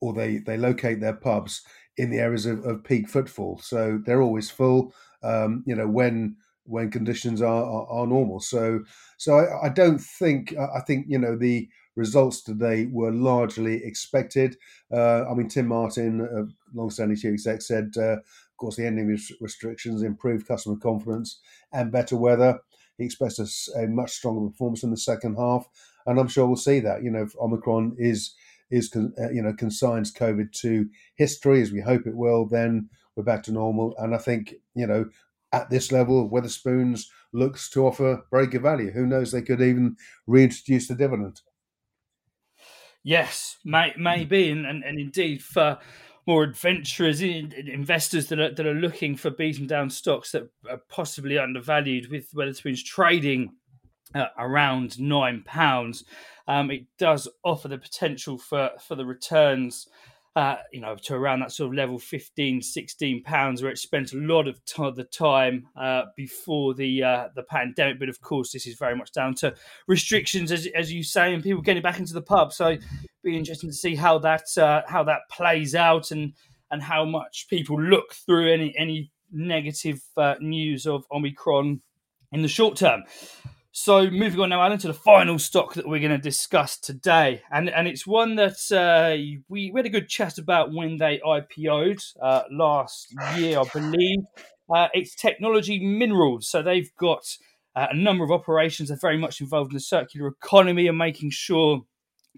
or 0.00 0.12
they 0.12 0.38
they 0.38 0.56
locate 0.56 1.00
their 1.00 1.14
pubs 1.14 1.62
in 1.98 2.10
the 2.10 2.18
areas 2.18 2.46
of, 2.46 2.64
of 2.64 2.84
peak 2.84 3.08
footfall, 3.08 3.58
so 3.58 4.00
they're 4.04 4.22
always 4.22 4.50
full. 4.50 4.92
Um, 5.22 5.64
you 5.66 5.74
know, 5.74 5.88
when 5.88 6.36
when 6.64 6.90
conditions 6.90 7.40
are, 7.42 7.64
are, 7.64 7.86
are 7.88 8.06
normal. 8.06 8.40
So 8.40 8.80
so 9.16 9.38
I, 9.38 9.66
I 9.66 9.68
don't 9.68 10.00
think 10.00 10.54
I 10.56 10.80
think 10.80 11.06
you 11.08 11.18
know 11.18 11.36
the 11.36 11.68
results 11.98 12.42
today 12.42 12.86
were 12.86 13.12
largely 13.12 13.84
expected. 13.84 14.56
Uh, 14.92 15.24
I 15.28 15.34
mean, 15.34 15.48
Tim 15.48 15.66
Martin, 15.66 16.20
a 16.20 16.78
long-standing 16.78 17.16
chief 17.16 17.32
exec, 17.32 17.60
said, 17.60 17.92
uh, 17.96 18.18
of 18.18 18.56
course, 18.56 18.76
the 18.76 18.86
ending 18.86 19.12
of 19.12 19.20
restrictions 19.40 20.02
improved 20.02 20.46
customer 20.46 20.76
confidence 20.76 21.40
and 21.72 21.90
better 21.90 22.16
weather. 22.16 22.60
He 22.98 23.04
expects 23.04 23.68
a, 23.74 23.80
a, 23.80 23.88
much 23.88 24.12
stronger 24.12 24.48
performance 24.48 24.84
in 24.84 24.90
the 24.90 24.96
second 24.96 25.36
half, 25.36 25.68
and 26.06 26.18
I'm 26.18 26.28
sure 26.28 26.46
we'll 26.46 26.56
see 26.56 26.80
that. 26.80 27.02
You 27.02 27.10
know, 27.10 27.26
Omicron 27.40 27.96
is 27.98 28.34
is 28.70 28.94
uh, 28.94 29.30
you 29.30 29.42
know 29.42 29.52
consigns 29.52 30.12
COVID 30.12 30.52
to 30.60 30.88
history, 31.16 31.62
as 31.62 31.72
we 31.72 31.80
hope 31.80 32.06
it 32.06 32.16
will, 32.16 32.46
then 32.46 32.88
we're 33.16 33.22
back 33.22 33.42
to 33.44 33.52
normal. 33.52 33.94
And 33.98 34.14
I 34.14 34.18
think 34.18 34.54
you 34.74 34.86
know 34.86 35.06
at 35.52 35.70
this 35.70 35.90
level, 35.90 36.28
Wetherspoons 36.28 37.06
looks 37.32 37.68
to 37.70 37.86
offer 37.86 38.24
very 38.30 38.46
good 38.46 38.62
value. 38.62 38.90
Who 38.90 39.06
knows? 39.06 39.32
They 39.32 39.42
could 39.42 39.60
even 39.60 39.96
reintroduce 40.26 40.88
the 40.88 40.94
dividend. 40.94 41.40
Yes, 43.02 43.56
may, 43.64 43.94
maybe, 43.96 44.50
and, 44.50 44.66
and, 44.66 44.84
and 44.84 44.98
indeed 44.98 45.42
for 45.42 45.78
more 46.26 46.42
adventurous 46.42 47.22
investors 47.22 48.26
that 48.26 48.38
are 48.38 48.52
that 48.52 48.66
are 48.66 48.74
looking 48.74 49.16
for 49.16 49.30
beaten 49.30 49.66
down 49.66 49.88
stocks 49.88 50.32
that 50.32 50.50
are 50.68 50.82
possibly 50.88 51.38
undervalued, 51.38 52.10
with 52.10 52.30
Wetherspoons 52.32 52.84
trading 52.84 53.54
uh, 54.14 54.26
around 54.38 54.98
nine 54.98 55.42
pounds, 55.44 56.04
um, 56.46 56.70
it 56.70 56.86
does 56.98 57.28
offer 57.44 57.68
the 57.68 57.78
potential 57.78 58.38
for 58.38 58.70
for 58.80 58.94
the 58.94 59.04
returns 59.04 59.88
uh, 60.38 60.56
you 60.72 60.80
know, 60.80 60.94
to 60.94 61.16
around 61.16 61.40
that 61.40 61.50
sort 61.50 61.66
of 61.66 61.74
level 61.74 61.98
15, 61.98 62.62
16 62.62 63.24
pounds, 63.24 63.60
where 63.60 63.72
it 63.72 63.78
spent 63.78 64.12
a 64.12 64.16
lot 64.16 64.46
of 64.46 64.64
t- 64.64 64.92
the 64.94 65.02
time 65.02 65.66
uh, 65.76 66.02
before 66.16 66.74
the 66.74 67.02
uh, 67.02 67.28
the 67.34 67.42
pandemic. 67.42 67.98
But 67.98 68.08
of 68.08 68.20
course, 68.20 68.52
this 68.52 68.64
is 68.64 68.78
very 68.78 68.94
much 68.94 69.10
down 69.10 69.34
to 69.36 69.52
restrictions, 69.88 70.52
as, 70.52 70.68
as 70.76 70.92
you 70.92 71.02
say, 71.02 71.34
and 71.34 71.42
people 71.42 71.60
getting 71.60 71.82
back 71.82 71.98
into 71.98 72.14
the 72.14 72.22
pub. 72.22 72.52
So, 72.52 72.76
be 73.24 73.36
interesting 73.36 73.68
to 73.68 73.74
see 73.74 73.96
how 73.96 74.20
that 74.20 74.56
uh, 74.56 74.82
how 74.86 75.02
that 75.04 75.22
plays 75.28 75.74
out 75.74 76.12
and 76.12 76.34
and 76.70 76.84
how 76.84 77.04
much 77.04 77.46
people 77.50 77.80
look 77.82 78.14
through 78.14 78.52
any 78.52 78.72
any 78.78 79.10
negative 79.32 80.00
uh, 80.16 80.36
news 80.40 80.86
of 80.86 81.04
Omicron 81.10 81.80
in 82.30 82.42
the 82.42 82.48
short 82.48 82.76
term. 82.76 83.02
So 83.72 84.10
moving 84.10 84.40
on 84.40 84.48
now, 84.48 84.62
Alan, 84.62 84.78
to 84.78 84.86
the 84.88 84.94
final 84.94 85.38
stock 85.38 85.74
that 85.74 85.86
we're 85.86 86.00
going 86.00 86.10
to 86.10 86.18
discuss 86.18 86.78
today, 86.78 87.42
and 87.52 87.68
and 87.68 87.86
it's 87.86 88.06
one 88.06 88.36
that 88.36 88.56
uh, 88.72 89.14
we, 89.48 89.70
we 89.70 89.78
had 89.78 89.86
a 89.86 89.90
good 89.90 90.08
chat 90.08 90.38
about 90.38 90.72
when 90.72 90.96
they 90.96 91.20
IPO'd 91.24 92.02
uh, 92.20 92.42
last 92.50 93.14
year, 93.36 93.60
I 93.60 93.64
believe. 93.72 94.20
Uh, 94.74 94.88
it's 94.94 95.14
Technology 95.14 95.84
Minerals, 95.84 96.48
so 96.48 96.62
they've 96.62 96.90
got 96.98 97.24
uh, 97.76 97.88
a 97.90 97.96
number 97.96 98.24
of 98.24 98.30
operations. 98.30 98.88
They're 98.88 98.98
very 99.00 99.18
much 99.18 99.40
involved 99.40 99.72
in 99.72 99.76
the 99.76 99.80
circular 99.80 100.28
economy 100.28 100.86
and 100.88 100.96
making 100.96 101.30
sure 101.30 101.82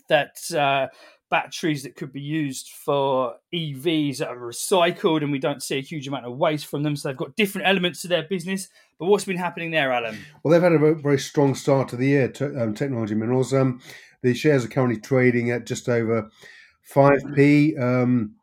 that 0.09 0.37
uh, 0.53 0.89
batteries 1.31 1.85
that 1.85 1.97
could 1.97 2.13
be 2.13 2.21
used 2.21 2.71
for 2.71 3.37
EVs 3.55 4.19
that 4.19 4.29
are 4.29 4.37
recycled 4.37 5.23
and 5.23 5.31
we 5.31 5.39
don't 5.39 5.63
see 5.63 5.79
a 5.79 5.83
huge 5.83 6.09
amount 6.09 6.27
of 6.27 6.37
waste 6.37 6.67
from 6.67 6.83
them. 6.83 6.97
So 6.97 7.09
they've 7.09 7.17
got 7.17 7.37
different 7.37 7.69
elements 7.69 8.03
to 8.03 8.09
their 8.09 8.25
business. 8.25 8.69
But 8.99 9.07
what's 9.07 9.25
been 9.25 9.37
happening 9.37 9.71
there, 9.71 9.93
Alan? 9.93 10.19
Well, 10.43 10.53
they've 10.53 10.63
had 10.63 10.73
a 10.73 10.95
very 10.95 11.19
strong 11.19 11.55
start 11.55 11.89
to 11.89 11.97
the 11.97 12.07
year, 12.09 12.33
um, 12.59 12.75
Technology 12.75 13.15
Minerals. 13.15 13.55
Um, 13.55 13.81
the 14.23 14.35
shares 14.35 14.65
are 14.65 14.69
currently 14.69 15.01
trading 15.01 15.51
at 15.51 15.67
just 15.67 15.89
over 15.89 16.29
5p. 16.93 17.81
Um, 17.81 18.35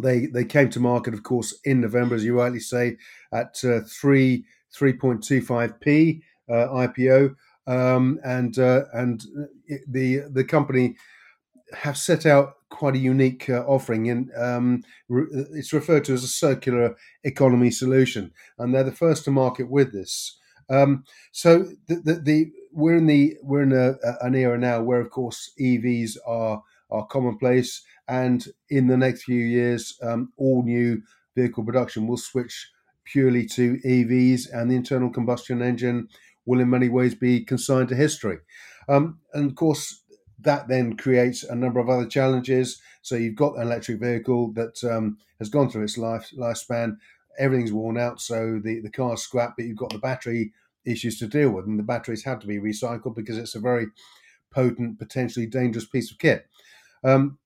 they 0.00 0.26
they 0.26 0.44
came 0.44 0.70
to 0.70 0.80
market, 0.80 1.12
of 1.12 1.22
course, 1.22 1.54
in 1.64 1.80
November, 1.80 2.14
as 2.14 2.24
you 2.24 2.38
rightly 2.38 2.60
say, 2.60 2.96
at 3.32 3.62
uh, 3.64 3.80
3 3.86 4.44
3.25p 4.74 6.22
uh, 6.48 6.52
IPO. 6.52 7.34
Um, 7.66 8.18
and 8.24 8.58
uh, 8.58 8.84
and 8.92 9.24
the 9.88 10.22
the 10.30 10.44
company 10.44 10.96
have 11.74 11.96
set 11.96 12.26
out 12.26 12.56
quite 12.68 12.94
a 12.94 12.98
unique 12.98 13.48
uh, 13.48 13.64
offering, 13.66 14.08
and 14.08 14.30
um, 14.36 14.82
re- 15.08 15.26
it's 15.52 15.72
referred 15.72 16.04
to 16.04 16.14
as 16.14 16.24
a 16.24 16.28
circular 16.28 16.96
economy 17.24 17.70
solution, 17.70 18.32
and 18.58 18.74
they're 18.74 18.84
the 18.84 18.92
first 18.92 19.24
to 19.24 19.30
market 19.30 19.70
with 19.70 19.92
this. 19.92 20.38
Um, 20.70 21.04
so 21.32 21.66
the, 21.86 21.96
the, 21.96 22.14
the, 22.14 22.52
we're 22.72 22.96
in 22.96 23.06
the 23.06 23.36
we're 23.42 23.62
in 23.62 23.72
a, 23.72 23.94
an 24.24 24.34
era 24.34 24.58
now 24.58 24.82
where, 24.82 25.00
of 25.00 25.10
course, 25.10 25.52
EVs 25.60 26.16
are 26.26 26.62
are 26.90 27.06
commonplace, 27.06 27.82
and 28.08 28.46
in 28.70 28.86
the 28.86 28.96
next 28.96 29.24
few 29.24 29.40
years, 29.40 29.98
um, 30.02 30.32
all 30.36 30.62
new 30.62 31.02
vehicle 31.34 31.64
production 31.64 32.06
will 32.06 32.16
switch 32.16 32.70
purely 33.04 33.46
to 33.46 33.78
EVs, 33.84 34.46
and 34.52 34.70
the 34.70 34.76
internal 34.76 35.10
combustion 35.10 35.62
engine 35.62 36.08
will, 36.46 36.60
in 36.60 36.70
many 36.70 36.88
ways, 36.88 37.14
be 37.14 37.44
consigned 37.44 37.88
to 37.88 37.96
history. 37.96 38.38
Um, 38.88 39.18
and 39.32 39.50
of 39.50 39.54
course, 39.54 40.01
that 40.44 40.68
then 40.68 40.96
creates 40.96 41.42
a 41.42 41.54
number 41.54 41.80
of 41.80 41.88
other 41.88 42.06
challenges. 42.06 42.80
So 43.02 43.16
you've 43.16 43.36
got 43.36 43.56
an 43.56 43.62
electric 43.62 44.00
vehicle 44.00 44.52
that 44.52 44.82
um, 44.84 45.18
has 45.38 45.48
gone 45.48 45.70
through 45.70 45.84
its 45.84 45.98
life 45.98 46.30
lifespan. 46.36 46.96
Everything's 47.38 47.72
worn 47.72 47.98
out, 47.98 48.20
so 48.20 48.60
the, 48.62 48.80
the 48.80 48.90
car's 48.90 49.22
scrapped, 49.22 49.56
but 49.56 49.66
you've 49.66 49.78
got 49.78 49.90
the 49.90 49.98
battery 49.98 50.52
issues 50.84 51.18
to 51.18 51.26
deal 51.26 51.50
with. 51.50 51.66
And 51.66 51.78
the 51.78 51.84
batteries 51.84 52.24
have 52.24 52.40
to 52.40 52.46
be 52.46 52.58
recycled 52.58 53.14
because 53.14 53.38
it's 53.38 53.54
a 53.54 53.60
very 53.60 53.86
potent, 54.50 54.98
potentially 54.98 55.46
dangerous 55.46 55.86
piece 55.86 56.10
of 56.10 56.18
kit. 56.18 56.46
Um, 57.04 57.38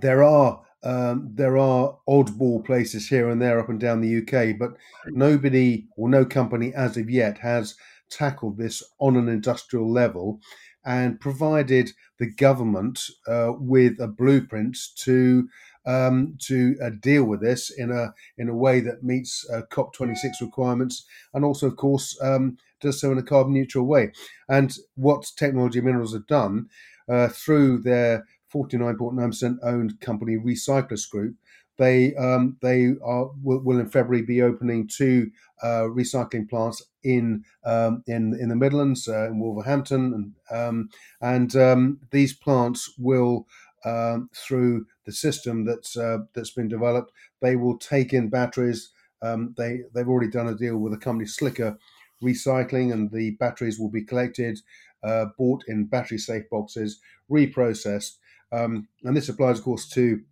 there 0.00 0.22
are 0.22 0.62
um, 0.84 1.30
there 1.32 1.58
are 1.58 1.96
oddball 2.08 2.64
places 2.64 3.08
here 3.08 3.28
and 3.28 3.40
there 3.40 3.60
up 3.60 3.68
and 3.68 3.78
down 3.78 4.00
the 4.00 4.18
UK, 4.18 4.58
but 4.58 4.72
nobody 5.06 5.86
or 5.96 6.08
no 6.08 6.24
company 6.24 6.74
as 6.74 6.96
of 6.96 7.08
yet 7.08 7.38
has 7.38 7.76
tackled 8.10 8.58
this 8.58 8.82
on 8.98 9.16
an 9.16 9.28
industrial 9.28 9.90
level 9.90 10.40
and 10.84 11.20
provided 11.20 11.92
the 12.18 12.26
government 12.26 13.00
uh, 13.26 13.52
with 13.56 14.00
a 14.00 14.08
blueprint 14.08 14.76
to 14.96 15.48
um, 15.84 16.36
to 16.38 16.76
uh, 16.82 16.90
deal 17.00 17.24
with 17.24 17.40
this 17.40 17.70
in 17.70 17.90
a 17.90 18.14
in 18.38 18.48
a 18.48 18.54
way 18.54 18.80
that 18.80 19.02
meets 19.02 19.48
uh, 19.50 19.62
COP26 19.70 20.40
requirements, 20.40 21.04
and 21.34 21.44
also, 21.44 21.66
of 21.66 21.76
course, 21.76 22.18
um, 22.22 22.56
does 22.80 23.00
so 23.00 23.10
in 23.12 23.18
a 23.18 23.22
carbon 23.22 23.52
neutral 23.52 23.86
way. 23.86 24.12
And 24.48 24.76
what 24.94 25.30
Technology 25.36 25.80
Minerals 25.80 26.12
have 26.14 26.26
done 26.26 26.68
uh, 27.08 27.28
through 27.28 27.78
their 27.78 28.26
49.9% 28.52 29.58
owned 29.62 30.00
company 30.00 30.36
Recyclus 30.36 31.08
Group, 31.08 31.36
they 31.78 32.14
um, 32.16 32.56
they 32.60 32.94
are 33.02 33.30
will, 33.42 33.60
will, 33.60 33.80
in 33.80 33.88
February 33.88 34.22
be 34.22 34.42
opening 34.42 34.86
two 34.86 35.30
uh, 35.62 35.84
recycling 35.88 36.48
plants 36.48 36.82
in 37.02 37.44
um, 37.64 38.02
in 38.06 38.38
in 38.40 38.48
the 38.48 38.56
Midlands 38.56 39.08
uh, 39.08 39.28
in 39.28 39.38
Wolverhampton 39.38 40.34
and 40.50 40.58
um, 40.58 40.88
and 41.20 41.56
um, 41.56 41.98
these 42.10 42.34
plants 42.34 42.94
will 42.98 43.46
um, 43.84 44.28
through 44.34 44.86
the 45.06 45.12
system 45.12 45.64
that's 45.64 45.96
uh, 45.96 46.18
that's 46.34 46.50
been 46.52 46.68
developed. 46.68 47.12
They 47.40 47.56
will 47.56 47.78
take 47.78 48.12
in 48.12 48.28
batteries. 48.28 48.90
They 49.22 49.80
they've 49.94 50.08
already 50.08 50.30
done 50.30 50.48
a 50.48 50.54
deal 50.54 50.76
with 50.76 50.92
a 50.92 50.98
company 50.98 51.26
Slicker 51.26 51.78
Recycling, 52.22 52.92
and 52.92 53.10
the 53.10 53.32
batteries 53.32 53.80
will 53.80 53.90
be 53.90 54.04
collected, 54.04 54.60
uh, 55.02 55.26
bought 55.36 55.64
in 55.66 55.86
battery 55.86 56.18
safe 56.18 56.48
boxes, 56.50 57.00
reprocessed, 57.30 58.18
um, 58.52 58.86
and 59.02 59.16
this 59.16 59.28
applies, 59.28 59.58
of 59.58 59.64
course, 59.64 59.88
to 59.88 60.22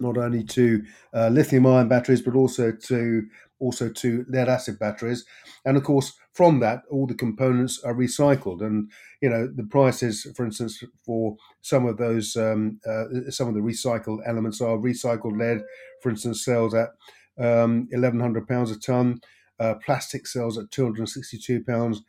not 0.00 0.16
only 0.16 0.44
to 0.44 0.84
uh, 1.14 1.28
lithium 1.28 1.66
ion 1.66 1.88
batteries 1.88 2.22
but 2.22 2.34
also 2.34 2.72
to 2.72 3.26
also 3.58 3.88
to 3.88 4.24
lead 4.28 4.48
acid 4.48 4.78
batteries. 4.78 5.24
And 5.64 5.76
of 5.76 5.84
course 5.84 6.12
from 6.32 6.60
that 6.60 6.82
all 6.90 7.06
the 7.06 7.14
components 7.14 7.82
are 7.82 7.94
recycled. 7.94 8.60
And 8.60 8.90
you 9.20 9.30
know 9.30 9.46
the 9.46 9.64
prices 9.64 10.26
for 10.36 10.44
instance 10.44 10.82
for 11.04 11.36
some 11.62 11.86
of 11.86 11.96
those 11.96 12.36
um, 12.36 12.80
uh, 12.86 13.30
some 13.30 13.48
of 13.48 13.54
the 13.54 13.60
recycled 13.60 14.20
elements 14.26 14.60
are 14.60 14.76
recycled 14.76 15.38
lead 15.38 15.62
for 16.02 16.10
instance 16.10 16.44
sells 16.44 16.74
at 16.74 16.90
um, 17.38 17.88
1100 17.90 18.46
pounds 18.46 18.70
a 18.70 18.78
ton 18.78 19.20
uh, 19.58 19.74
plastic 19.84 20.26
sells 20.26 20.58
at 20.58 20.70
262 20.70 21.64
pounds 21.64 22.02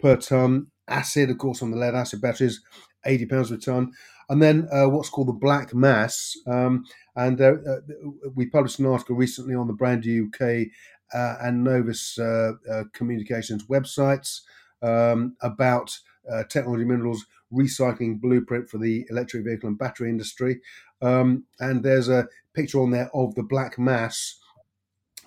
per 0.00 0.16
ton 0.16 0.66
acid 0.88 1.30
of 1.30 1.38
course 1.38 1.62
on 1.62 1.70
the 1.70 1.76
lead 1.76 1.94
acid 1.94 2.20
batteries 2.20 2.60
80 3.06 3.26
pounds 3.26 3.50
per 3.50 3.56
ton 3.56 3.92
and 4.28 4.42
then 4.42 4.68
uh, 4.72 4.86
what's 4.86 5.10
called 5.10 5.28
the 5.28 5.32
black 5.32 5.74
mass 5.74 6.36
um, 6.46 6.84
and 7.16 7.40
uh, 7.40 7.54
we 8.34 8.46
published 8.46 8.78
an 8.78 8.86
article 8.86 9.16
recently 9.16 9.54
on 9.54 9.66
the 9.66 9.72
Brand 9.72 10.06
UK 10.06 10.66
uh, 11.14 11.36
and 11.40 11.62
Novus 11.62 12.18
uh, 12.18 12.52
uh, 12.70 12.84
Communications 12.92 13.64
websites 13.66 14.40
um, 14.82 15.36
about 15.40 15.98
Technology 16.48 16.84
Minerals 16.84 17.26
recycling 17.52 18.20
blueprint 18.20 18.68
for 18.68 18.78
the 18.78 19.06
electric 19.10 19.44
vehicle 19.44 19.68
and 19.68 19.78
battery 19.78 20.08
industry. 20.08 20.60
Um, 21.02 21.44
and 21.60 21.82
there's 21.82 22.08
a 22.08 22.26
picture 22.54 22.80
on 22.80 22.90
there 22.90 23.10
of 23.14 23.34
the 23.34 23.42
black 23.42 23.78
mass 23.78 24.38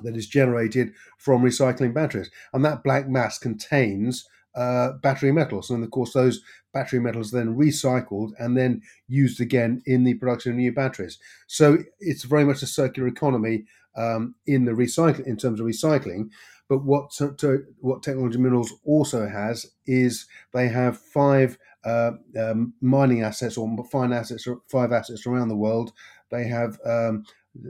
that 0.03 0.17
is 0.17 0.27
generated 0.27 0.93
from 1.17 1.43
recycling 1.43 1.93
batteries. 1.93 2.31
And 2.51 2.65
that 2.65 2.83
black 2.83 3.07
mass 3.07 3.37
contains 3.37 4.27
uh, 4.57 4.93
battery 5.03 5.31
metals. 5.31 5.69
And 5.69 5.83
of 5.83 5.91
course, 5.91 6.13
those 6.13 6.41
battery 6.73 6.99
metals 6.99 7.31
then 7.31 7.55
recycled 7.55 8.31
and 8.39 8.57
then 8.57 8.81
used 9.07 9.39
again 9.39 9.81
in 9.85 10.03
the 10.03 10.15
production 10.15 10.51
of 10.51 10.57
new 10.57 10.71
batteries. 10.71 11.19
So 11.45 11.77
it's 11.99 12.23
very 12.23 12.43
much 12.43 12.63
a 12.63 12.67
circular 12.67 13.07
economy 13.07 13.65
um, 13.95 14.35
in 14.47 14.65
the 14.65 14.71
recycle 14.71 15.25
in 15.25 15.37
terms 15.37 15.59
of 15.59 15.67
recycling. 15.67 16.29
But 16.69 16.83
what 16.83 17.11
to, 17.11 17.33
to, 17.35 17.63
what 17.79 18.03
Technology 18.03 18.39
Minerals 18.39 18.73
also 18.83 19.27
has 19.27 19.65
is 19.85 20.25
they 20.53 20.67
have 20.67 20.99
five 20.99 21.57
uh, 21.85 22.11
um, 22.37 22.73
mining 22.81 23.21
assets 23.21 23.57
or 23.57 23.69
five 23.91 24.11
assets 24.11 24.47
five 24.67 24.91
assets 24.91 25.25
around 25.25 25.47
the 25.47 25.55
world. 25.55 25.93
They 26.29 26.45
have 26.47 26.77
um, 26.83 27.23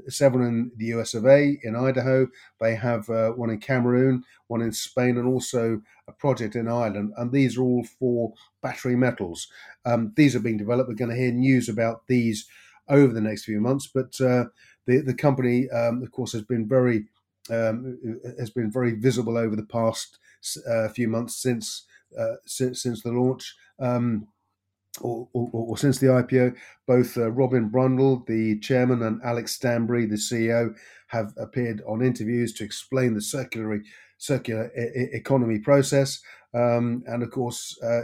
seven 0.08 0.42
in 0.42 0.72
the 0.76 0.86
US 0.98 1.14
of 1.14 1.26
A, 1.26 1.58
in 1.64 1.76
Idaho. 1.76 2.28
They 2.60 2.76
have 2.76 3.10
uh, 3.10 3.32
one 3.32 3.50
in 3.50 3.60
Cameroon, 3.60 4.24
one 4.48 4.62
in 4.62 4.72
Spain, 4.72 5.18
and 5.18 5.28
also 5.28 5.82
a 6.08 6.12
project 6.12 6.56
in 6.56 6.68
Ireland. 6.68 7.14
And 7.18 7.32
these 7.32 7.58
are 7.58 7.64
all 7.64 7.86
for 8.00 8.34
battery 8.62 8.96
metals. 8.96 9.48
Um, 9.86 10.14
these 10.16 10.36
are 10.36 10.40
being 10.40 10.58
developed. 10.58 10.90
We're 10.90 10.96
going 10.96 11.12
to 11.12 11.18
hear 11.18 11.32
news 11.32 11.70
about 11.70 12.08
these 12.08 12.48
over 12.90 13.14
the 13.14 13.22
next 13.22 13.46
few 13.46 13.60
months. 13.60 13.88
But 13.88 14.20
uh, 14.22 14.46
the 14.86 15.02
the 15.02 15.14
company, 15.14 15.70
um, 15.70 16.02
of 16.04 16.12
course, 16.12 16.32
has 16.34 16.44
been 16.44 16.68
very 16.68 17.06
um, 17.50 17.98
has 18.40 18.50
been 18.50 18.72
very 18.72 18.94
visible 18.94 19.38
over 19.38 19.56
the 19.56 19.66
past 19.66 20.20
uh, 20.70 20.90
few 20.90 21.08
months 21.08 21.36
since 21.36 21.84
uh, 22.18 22.36
since 22.46 22.82
since 22.82 23.04
the 23.04 23.12
launch. 23.12 23.56
Um, 23.80 24.28
or, 25.02 25.28
or, 25.34 25.50
or, 25.54 25.78
since 25.78 26.00
the 26.00 26.08
IPO, 26.08 26.56
both 26.88 27.18
uh, 27.18 27.32
Robin 27.32 27.70
Brundle, 27.70 28.26
the 28.26 28.60
chairman, 28.60 29.04
and 29.04 29.22
Alex 29.24 29.54
Stanbury, 29.54 30.06
the 30.06 30.16
CEO, 30.16 30.76
have 31.08 31.34
appeared 31.38 31.82
on 31.88 32.02
interviews 32.02 32.54
to 32.54 32.64
explain 32.64 33.14
the 33.14 33.22
circular 33.22 33.82
circular 34.18 34.72
e- 34.78 35.10
economy 35.14 35.60
process. 35.60 36.20
Um, 36.54 37.04
and 37.08 37.24
of 37.24 37.32
course, 37.32 37.78
uh, 37.84 38.02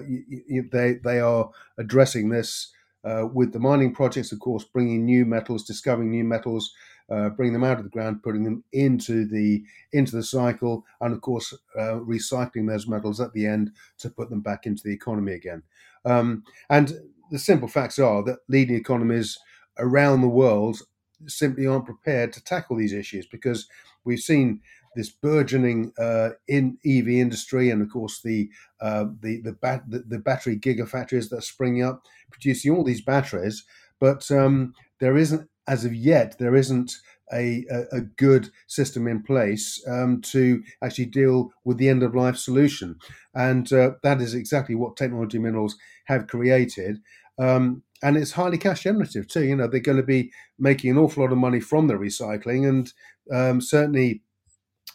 they 0.72 1.00
they 1.04 1.20
are 1.20 1.50
addressing 1.78 2.30
this 2.30 2.72
uh, 3.04 3.28
with 3.34 3.52
the 3.52 3.60
mining 3.60 3.94
projects, 3.94 4.32
of 4.32 4.40
course, 4.40 4.64
bringing 4.64 5.06
new 5.06 5.26
metals, 5.26 5.64
discovering 5.64 6.10
new 6.10 6.24
metals, 6.24 6.74
uh, 7.10 7.30
bringing 7.30 7.54
them 7.54 7.64
out 7.64 7.78
of 7.78 7.84
the 7.84 7.90
ground, 7.90 8.24
putting 8.24 8.44
them 8.44 8.64
into 8.74 9.26
the 9.26 9.64
into 9.92 10.16
the 10.16 10.24
cycle, 10.24 10.86
and 11.02 11.14
of 11.14 11.22
course, 11.22 11.54
uh, 11.78 12.00
recycling 12.00 12.68
those 12.68 12.88
metals 12.88 13.20
at 13.20 13.34
the 13.34 13.46
end 13.46 13.72
to 14.00 14.10
put 14.10 14.30
them 14.30 14.42
back 14.42 14.66
into 14.66 14.84
the 14.84 14.94
economy 14.94 15.34
again. 15.34 15.62
Um, 16.06 16.44
and 16.70 16.94
the 17.32 17.40
simple 17.40 17.68
facts 17.68 18.00
are 18.00 18.24
that 18.24 18.40
leading 18.48 18.76
economies 18.76 19.38
around 19.80 20.22
the 20.22 20.28
world 20.28 20.82
simply 21.28 21.66
aren't 21.66 21.86
prepared 21.86 22.34
to 22.34 22.44
tackle 22.44 22.78
these 22.78 22.94
issues 22.94 23.26
because 23.26 23.68
we've 24.04 24.20
seen 24.20 24.62
this 24.96 25.10
burgeoning 25.10 25.92
uh, 25.98 26.30
in 26.48 26.78
EV 26.86 27.08
industry, 27.10 27.70
and 27.70 27.82
of 27.82 27.90
course 27.90 28.22
the 28.22 28.50
uh, 28.82 29.06
the 29.22 29.42
the, 29.42 29.54
bat- 29.54 29.90
the, 29.90 30.00
the 30.00 30.20
battery 30.20 30.58
gigafactories 30.58 31.30
that 31.30 31.38
are 31.38 31.42
springing 31.42 31.84
up, 31.84 32.04
producing 32.32 32.72
all 32.76 32.84
these 32.84 33.02
batteries. 33.02 33.64
But 34.00 34.30
um, 34.32 34.74
there 35.00 35.18
isn't, 35.18 35.48
as 35.68 35.86
of 35.86 35.94
yet, 35.94 36.38
there 36.40 36.56
isn't 36.56 36.98
a, 37.32 37.66
a, 37.92 38.02
good 38.02 38.52
system 38.68 39.08
in 39.08 39.24
place 39.24 39.82
um, 39.88 40.22
to 40.22 40.62
actually 40.84 41.06
deal 41.06 41.52
with 41.64 41.78
the 41.78 41.90
end 41.90 42.04
of 42.04 42.16
life 42.16 42.38
solution, 42.38 42.98
and 43.34 43.72
uh, 43.74 43.92
that 44.04 44.22
is 44.22 44.34
exactly 44.34 44.76
what 44.76 44.98
Technology 44.98 45.40
Minerals 45.40 45.76
have 46.06 46.28
created. 46.28 47.00
Um, 47.40 47.82
and 48.04 48.18
it's 48.18 48.34
highly 48.34 48.58
cash 48.58 48.84
generative 48.84 49.28
too. 49.28 49.46
You 49.46 49.56
know, 49.56 49.68
they're 49.68 49.80
going 49.80 49.98
to 49.98 50.04
be 50.04 50.32
making 50.60 50.92
an 50.92 50.98
awful 50.98 51.24
lot 51.24 51.32
of 51.32 51.38
money 51.38 51.60
from 51.60 51.88
the 51.88 51.94
recycling, 51.94 52.68
and 52.68 52.94
um, 53.32 53.62
certainly 53.62 54.22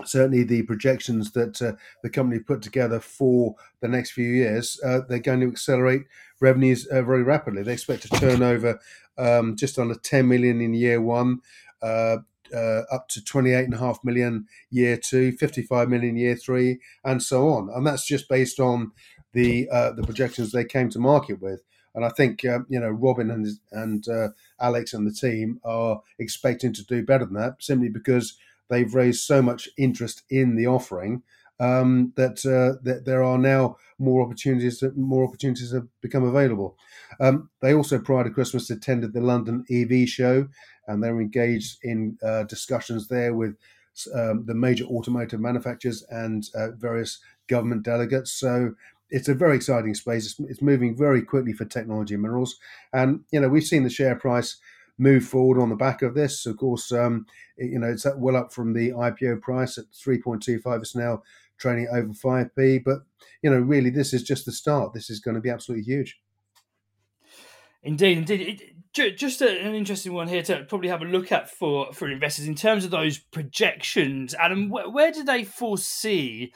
certainly 0.04 0.44
the 0.44 0.62
projections 0.62 1.32
that 1.32 1.60
uh, 1.60 1.72
the 2.02 2.10
company 2.10 2.38
put 2.40 2.62
together 2.62 3.00
for 3.00 3.54
the 3.80 3.88
next 3.88 4.12
few 4.12 4.28
years, 4.28 4.78
uh, 4.84 5.00
they're 5.08 5.18
going 5.18 5.40
to 5.40 5.48
accelerate 5.48 6.02
revenues 6.40 6.86
uh, 6.86 7.02
very 7.02 7.22
rapidly. 7.22 7.62
They 7.62 7.72
expect 7.72 8.02
to 8.02 8.08
turn 8.10 8.42
over 8.42 8.78
um, 9.18 9.56
just 9.56 9.78
under 9.78 9.94
10 9.94 10.28
million 10.28 10.60
in 10.60 10.74
year 10.74 11.00
one, 11.00 11.40
uh, 11.82 12.18
uh, 12.54 12.82
up 12.90 13.08
to 13.08 13.20
28.5 13.20 14.04
million 14.04 14.46
year 14.70 14.96
two, 14.96 15.32
55 15.32 15.88
million 15.88 16.16
year 16.16 16.34
three, 16.34 16.78
and 17.04 17.22
so 17.22 17.48
on. 17.48 17.68
And 17.74 17.86
that's 17.86 18.06
just 18.06 18.28
based 18.28 18.58
on 18.58 18.92
the 19.34 19.68
uh, 19.70 19.92
the 19.92 20.02
projections 20.02 20.52
they 20.52 20.64
came 20.64 20.88
to 20.90 20.98
market 20.98 21.42
with. 21.42 21.62
And 21.94 22.04
I 22.04 22.08
think 22.08 22.42
you 22.44 22.64
know 22.70 22.88
Robin 22.88 23.30
and 23.30 23.46
and 23.72 24.32
Alex 24.60 24.94
and 24.94 25.06
the 25.06 25.12
team 25.12 25.60
are 25.64 26.00
expecting 26.18 26.72
to 26.74 26.84
do 26.84 27.02
better 27.02 27.26
than 27.26 27.34
that, 27.34 27.56
simply 27.58 27.90
because 27.90 28.38
they've 28.70 28.94
raised 28.94 29.20
so 29.26 29.42
much 29.42 29.68
interest 29.76 30.22
in 30.30 30.56
the 30.56 30.66
offering 30.66 31.22
um, 31.60 32.12
that 32.16 32.44
uh, 32.46 32.80
that 32.82 33.04
there 33.04 33.22
are 33.22 33.38
now 33.38 33.76
more 33.98 34.22
opportunities. 34.22 34.80
That 34.80 34.96
more 34.96 35.24
opportunities 35.24 35.72
have 35.72 35.86
become 36.00 36.24
available. 36.24 36.76
Um, 37.20 37.50
they 37.60 37.74
also, 37.74 37.98
prior 37.98 38.24
to 38.24 38.30
Christmas, 38.30 38.70
attended 38.70 39.12
the 39.12 39.20
London 39.20 39.64
EV 39.70 40.08
show, 40.08 40.48
and 40.86 41.02
they 41.02 41.10
were 41.10 41.20
engaged 41.20 41.78
in 41.82 42.18
uh, 42.22 42.44
discussions 42.44 43.08
there 43.08 43.34
with 43.34 43.56
um, 44.14 44.44
the 44.46 44.54
major 44.54 44.84
automotive 44.84 45.40
manufacturers 45.40 46.04
and 46.10 46.48
uh, 46.54 46.70
various 46.72 47.18
government 47.48 47.82
delegates. 47.82 48.32
So 48.32 48.74
it's 49.10 49.28
a 49.28 49.34
very 49.34 49.56
exciting 49.56 49.94
space. 49.94 50.26
It's, 50.26 50.50
it's, 50.50 50.62
moving 50.62 50.96
very 50.96 51.22
quickly 51.22 51.52
for 51.52 51.64
technology 51.64 52.14
and 52.14 52.22
minerals, 52.22 52.56
and 52.92 53.20
you 53.32 53.40
know 53.40 53.48
we've 53.48 53.64
seen 53.64 53.82
the 53.82 53.90
share 53.90 54.14
price 54.14 54.58
move 54.98 55.24
forward 55.24 55.60
on 55.60 55.70
the 55.70 55.76
back 55.76 56.02
of 56.02 56.14
this. 56.14 56.44
Of 56.44 56.56
course, 56.56 56.92
um, 56.92 57.26
you 57.56 57.78
know, 57.78 57.88
it's 57.88 58.06
well 58.16 58.36
up 58.36 58.52
from 58.52 58.72
the 58.72 58.90
IPO 58.90 59.40
price 59.40 59.78
at 59.78 59.90
3.25. 59.92 60.80
It's 60.80 60.96
now 60.96 61.22
trading 61.58 61.88
over 61.92 62.08
5p. 62.08 62.84
But, 62.84 63.00
you 63.42 63.50
know, 63.50 63.58
really, 63.58 63.90
this 63.90 64.12
is 64.14 64.22
just 64.22 64.44
the 64.44 64.52
start. 64.52 64.94
This 64.94 65.10
is 65.10 65.20
going 65.20 65.34
to 65.34 65.40
be 65.40 65.50
absolutely 65.50 65.84
huge. 65.84 66.18
Indeed, 67.82 68.18
indeed. 68.18 68.40
It, 68.40 68.74
just 69.16 69.42
a, 69.42 69.60
an 69.60 69.74
interesting 69.74 70.12
one 70.12 70.28
here 70.28 70.42
to 70.42 70.64
probably 70.64 70.88
have 70.88 71.02
a 71.02 71.06
look 71.06 71.30
at 71.30 71.48
for, 71.48 71.92
for 71.92 72.10
investors 72.10 72.48
in 72.48 72.54
terms 72.54 72.84
of 72.84 72.90
those 72.90 73.18
projections. 73.18 74.34
Adam, 74.34 74.70
where, 74.70 74.88
where 74.88 75.12
do 75.12 75.22
they 75.22 75.44
foresee 75.44 76.52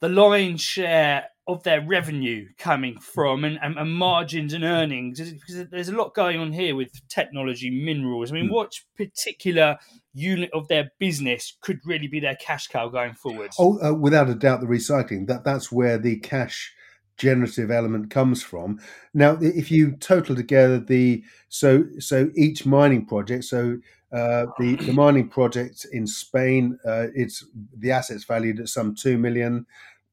the 0.00 0.08
lion's 0.08 0.62
share 0.62 1.26
of 1.48 1.62
their 1.62 1.80
revenue 1.80 2.48
coming 2.58 2.98
from 2.98 3.44
and, 3.44 3.58
and, 3.62 3.78
and, 3.78 3.92
margins 3.92 4.52
and 4.52 4.64
earnings? 4.64 5.20
Because 5.20 5.68
there's 5.68 5.88
a 5.88 5.96
lot 5.96 6.14
going 6.14 6.40
on 6.40 6.52
here 6.52 6.74
with 6.74 6.90
technology 7.08 7.70
minerals. 7.70 8.30
I 8.30 8.34
mean, 8.34 8.48
mm. 8.48 8.52
what 8.52 8.74
particular 8.96 9.78
unit 10.12 10.50
of 10.52 10.68
their 10.68 10.90
business 10.98 11.56
could 11.60 11.80
really 11.84 12.08
be 12.08 12.20
their 12.20 12.36
cash 12.36 12.66
cow 12.66 12.88
going 12.88 13.14
forward? 13.14 13.50
Oh, 13.58 13.78
uh, 13.82 13.94
without 13.94 14.28
a 14.28 14.34
doubt, 14.34 14.60
the 14.60 14.66
recycling. 14.66 15.26
That 15.28 15.44
that's 15.44 15.70
where 15.70 15.98
the 15.98 16.18
cash 16.18 16.74
generative 17.16 17.70
element 17.70 18.10
comes 18.10 18.42
from. 18.42 18.78
Now, 19.14 19.38
if 19.40 19.70
you 19.70 19.92
total 19.92 20.36
together 20.36 20.78
the 20.78 21.24
so 21.48 21.84
so 21.98 22.30
each 22.34 22.66
mining 22.66 23.06
project, 23.06 23.44
so 23.44 23.78
uh, 24.12 24.46
the 24.58 24.76
the 24.76 24.92
mining 24.92 25.28
project 25.28 25.86
in 25.92 26.06
Spain, 26.06 26.78
uh, 26.86 27.06
it's 27.14 27.44
the 27.76 27.92
assets 27.92 28.24
valued 28.24 28.60
at 28.60 28.68
some 28.68 28.94
two 28.94 29.18
million. 29.18 29.66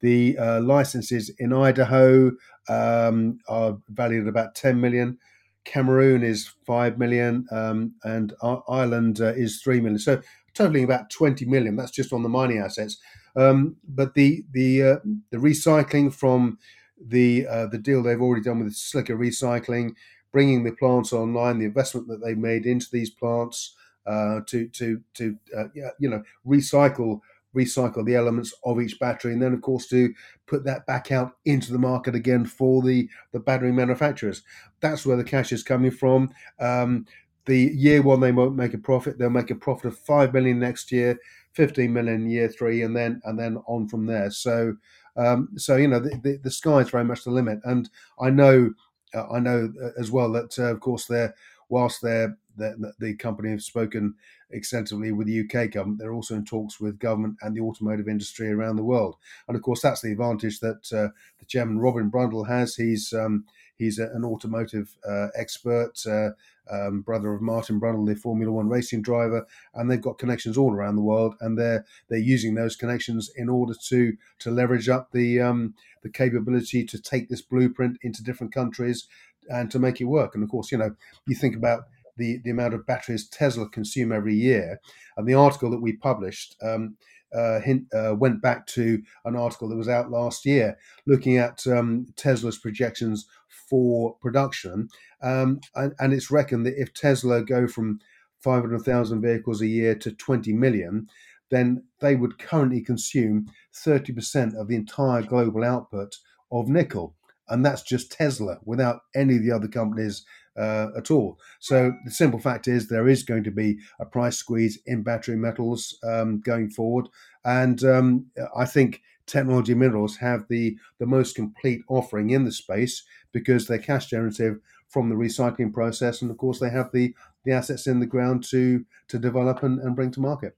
The 0.03 0.37
uh, 0.37 0.61
licenses 0.61 1.31
in 1.39 1.53
Idaho 1.53 2.31
um, 2.67 3.39
are 3.47 3.77
valued 3.87 4.23
at 4.23 4.29
about 4.29 4.53
10 4.53 4.79
million. 4.79 5.17
Cameroon 5.63 6.23
is 6.23 6.51
5 6.65 6.99
million, 6.99 7.47
um, 7.51 7.93
and 8.03 8.33
Ireland 8.67 9.21
uh, 9.21 9.33
is 9.33 9.61
3 9.61 9.79
million. 9.79 9.97
So, 9.97 10.21
totaling 10.53 10.83
about 10.83 11.09
20 11.09 11.45
million. 11.45 11.77
That's 11.77 11.89
just 11.89 12.11
on 12.11 12.21
the 12.21 12.27
mining 12.27 12.57
assets. 12.57 12.97
Um, 13.37 13.77
but 13.87 14.13
the 14.13 14.43
the 14.51 14.83
uh, 14.83 14.95
the 15.31 15.37
recycling 15.37 16.13
from 16.13 16.59
the 16.99 17.47
uh, 17.47 17.67
the 17.67 17.77
deal 17.77 18.03
they've 18.03 18.21
already 18.21 18.43
done 18.43 18.61
with 18.61 18.75
Slicker 18.75 19.17
Recycling, 19.17 19.95
bringing 20.33 20.65
the 20.65 20.73
plants 20.73 21.13
online, 21.13 21.59
the 21.59 21.65
investment 21.65 22.09
that 22.09 22.21
they've 22.21 22.37
made 22.37 22.65
into 22.65 22.87
these 22.91 23.09
plants 23.09 23.73
uh, 24.05 24.41
to 24.47 24.67
to 24.67 25.01
to 25.13 25.37
uh, 25.57 25.65
you 25.97 26.09
know 26.09 26.21
recycle 26.45 27.21
recycle 27.55 28.05
the 28.05 28.15
elements 28.15 28.53
of 28.63 28.81
each 28.81 28.99
battery, 28.99 29.33
and 29.33 29.41
then 29.41 29.53
of 29.53 29.61
course 29.61 29.87
to 29.87 30.13
put 30.45 30.63
that 30.65 30.85
back 30.85 31.11
out 31.11 31.33
into 31.45 31.71
the 31.71 31.79
market 31.79 32.15
again 32.15 32.45
for 32.45 32.81
the 32.81 33.07
the 33.31 33.39
battery 33.39 33.71
manufacturers. 33.71 34.43
That's 34.79 35.05
where 35.05 35.17
the 35.17 35.23
cash 35.23 35.51
is 35.51 35.63
coming 35.63 35.91
from. 35.91 36.31
Um, 36.59 37.05
the 37.45 37.71
year 37.75 38.01
one 38.01 38.19
they 38.19 38.31
won't 38.31 38.55
make 38.55 38.73
a 38.73 38.77
profit; 38.77 39.17
they'll 39.17 39.29
make 39.29 39.51
a 39.51 39.55
profit 39.55 39.85
of 39.85 39.97
five 39.97 40.33
million 40.33 40.59
next 40.59 40.91
year, 40.91 41.17
fifteen 41.51 41.93
million 41.93 42.29
year 42.29 42.49
three, 42.49 42.83
and 42.83 42.95
then 42.95 43.21
and 43.25 43.37
then 43.37 43.57
on 43.67 43.87
from 43.87 44.05
there. 44.05 44.31
So, 44.31 44.75
um, 45.17 45.49
so 45.57 45.75
you 45.75 45.87
know 45.87 45.99
the, 45.99 46.17
the, 46.23 46.39
the 46.43 46.51
sky 46.51 46.79
is 46.79 46.89
very 46.89 47.03
much 47.03 47.23
the 47.23 47.31
limit, 47.31 47.59
and 47.65 47.89
I 48.19 48.29
know 48.29 48.71
uh, 49.13 49.27
I 49.29 49.39
know 49.39 49.71
uh, 49.81 49.89
as 49.99 50.11
well 50.11 50.31
that 50.33 50.57
uh, 50.57 50.73
of 50.73 50.79
course 50.79 51.05
they're 51.05 51.35
whilst 51.69 52.01
they're 52.01 52.37
the, 52.57 52.93
the 52.99 53.15
company 53.15 53.49
have 53.51 53.61
spoken 53.61 54.15
extensively 54.51 55.11
with 55.11 55.27
the 55.27 55.41
UK 55.41 55.71
government. 55.71 55.99
They're 55.99 56.13
also 56.13 56.35
in 56.35 56.45
talks 56.45 56.79
with 56.79 56.99
government 56.99 57.37
and 57.41 57.55
the 57.55 57.61
automotive 57.61 58.07
industry 58.07 58.51
around 58.51 58.75
the 58.75 58.83
world. 58.83 59.15
And 59.47 59.55
of 59.55 59.63
course, 59.63 59.81
that's 59.81 60.01
the 60.01 60.11
advantage 60.11 60.59
that 60.59 60.91
uh, 60.93 61.09
the 61.39 61.45
chairman 61.47 61.79
Robin 61.79 62.11
Brundle 62.11 62.47
has. 62.47 62.75
He's 62.75 63.13
um, 63.13 63.45
he's 63.77 63.99
a, 63.99 64.05
an 64.13 64.23
automotive 64.23 64.95
uh, 65.07 65.27
expert, 65.35 65.93
uh, 66.07 66.29
um, 66.71 67.01
brother 67.01 67.33
of 67.33 67.41
Martin 67.41 67.79
Brundle, 67.79 68.07
the 68.07 68.15
Formula 68.15 68.51
One 68.51 68.69
racing 68.69 69.01
driver, 69.01 69.45
and 69.73 69.89
they've 69.89 70.01
got 70.01 70.17
connections 70.17 70.57
all 70.57 70.73
around 70.73 70.95
the 70.95 71.01
world, 71.01 71.35
and 71.41 71.57
they're 71.57 71.85
they're 72.09 72.19
using 72.19 72.55
those 72.55 72.75
connections 72.75 73.31
in 73.35 73.49
order 73.49 73.73
to 73.89 74.15
to 74.39 74.51
leverage 74.51 74.89
up 74.89 75.11
the 75.11 75.41
um, 75.41 75.73
the 76.03 76.09
capability 76.09 76.85
to 76.85 77.01
take 77.01 77.29
this 77.29 77.41
blueprint 77.41 77.97
into 78.01 78.23
different 78.23 78.53
countries 78.53 79.07
and 79.49 79.69
to 79.71 79.79
make 79.79 79.99
it 79.99 80.05
work. 80.05 80.35
And 80.35 80.43
of 80.43 80.49
course, 80.49 80.71
you 80.71 80.77
know, 80.77 80.95
you 81.27 81.35
think 81.35 81.55
about 81.55 81.85
the, 82.17 82.39
the 82.43 82.51
amount 82.51 82.73
of 82.73 82.85
batteries 82.85 83.27
Tesla 83.27 83.67
consume 83.69 84.11
every 84.11 84.35
year. 84.35 84.79
And 85.17 85.27
the 85.27 85.33
article 85.33 85.69
that 85.71 85.81
we 85.81 85.93
published 85.93 86.55
um, 86.61 86.97
uh, 87.33 87.59
hint, 87.61 87.85
uh, 87.93 88.15
went 88.15 88.41
back 88.41 88.67
to 88.67 89.01
an 89.25 89.35
article 89.35 89.67
that 89.69 89.75
was 89.75 89.89
out 89.89 90.11
last 90.11 90.45
year 90.45 90.77
looking 91.07 91.37
at 91.37 91.65
um, 91.67 92.05
Tesla's 92.15 92.59
projections 92.59 93.25
for 93.69 94.15
production. 94.21 94.87
Um, 95.21 95.59
and, 95.75 95.93
and, 95.99 96.13
it's 96.13 96.29
reckoned 96.29 96.65
that 96.65 96.79
if 96.79 96.93
Tesla 96.93 97.43
go 97.43 97.67
from 97.67 97.99
500,000 98.41 99.21
vehicles 99.21 99.61
a 99.61 99.67
year 99.67 99.95
to 99.95 100.11
20 100.11 100.53
million, 100.53 101.07
then 101.49 101.83
they 102.01 102.15
would 102.15 102.39
currently 102.39 102.81
consume 102.81 103.47
30% 103.73 104.59
of 104.59 104.67
the 104.67 104.75
entire 104.75 105.21
global 105.21 105.63
output 105.63 106.15
of 106.51 106.67
nickel. 106.67 107.15
And 107.47 107.65
that's 107.65 107.83
just 107.83 108.11
Tesla 108.11 108.57
without 108.65 109.01
any 109.15 109.37
of 109.37 109.43
the 109.43 109.51
other 109.51 109.67
companies 109.67 110.25
uh, 110.57 110.87
at 110.97 111.11
all. 111.11 111.39
So 111.59 111.93
the 112.05 112.11
simple 112.11 112.39
fact 112.39 112.67
is 112.67 112.87
there 112.87 113.07
is 113.07 113.23
going 113.23 113.43
to 113.45 113.51
be 113.51 113.79
a 113.99 114.05
price 114.05 114.37
squeeze 114.37 114.79
in 114.85 115.03
battery 115.03 115.37
metals 115.37 115.97
um, 116.03 116.41
going 116.41 116.69
forward, 116.69 117.07
and 117.45 117.83
um, 117.83 118.27
I 118.55 118.65
think 118.65 119.01
technology 119.25 119.73
minerals 119.73 120.17
have 120.17 120.47
the 120.49 120.77
the 120.99 121.05
most 121.05 121.35
complete 121.35 121.81
offering 121.87 122.31
in 122.31 122.45
the 122.45 122.51
space 122.51 123.03
because 123.31 123.67
they're 123.67 123.77
cash 123.77 124.07
generative 124.07 124.59
from 124.87 125.09
the 125.09 125.15
recycling 125.15 125.73
process, 125.73 126.21
and 126.21 126.29
of 126.29 126.37
course 126.37 126.59
they 126.59 126.69
have 126.69 126.91
the 126.91 127.15
the 127.45 127.51
assets 127.51 127.87
in 127.87 127.99
the 127.99 128.05
ground 128.05 128.43
to 128.51 128.85
to 129.07 129.17
develop 129.17 129.63
and, 129.63 129.79
and 129.79 129.95
bring 129.95 130.11
to 130.11 130.19
market. 130.19 130.55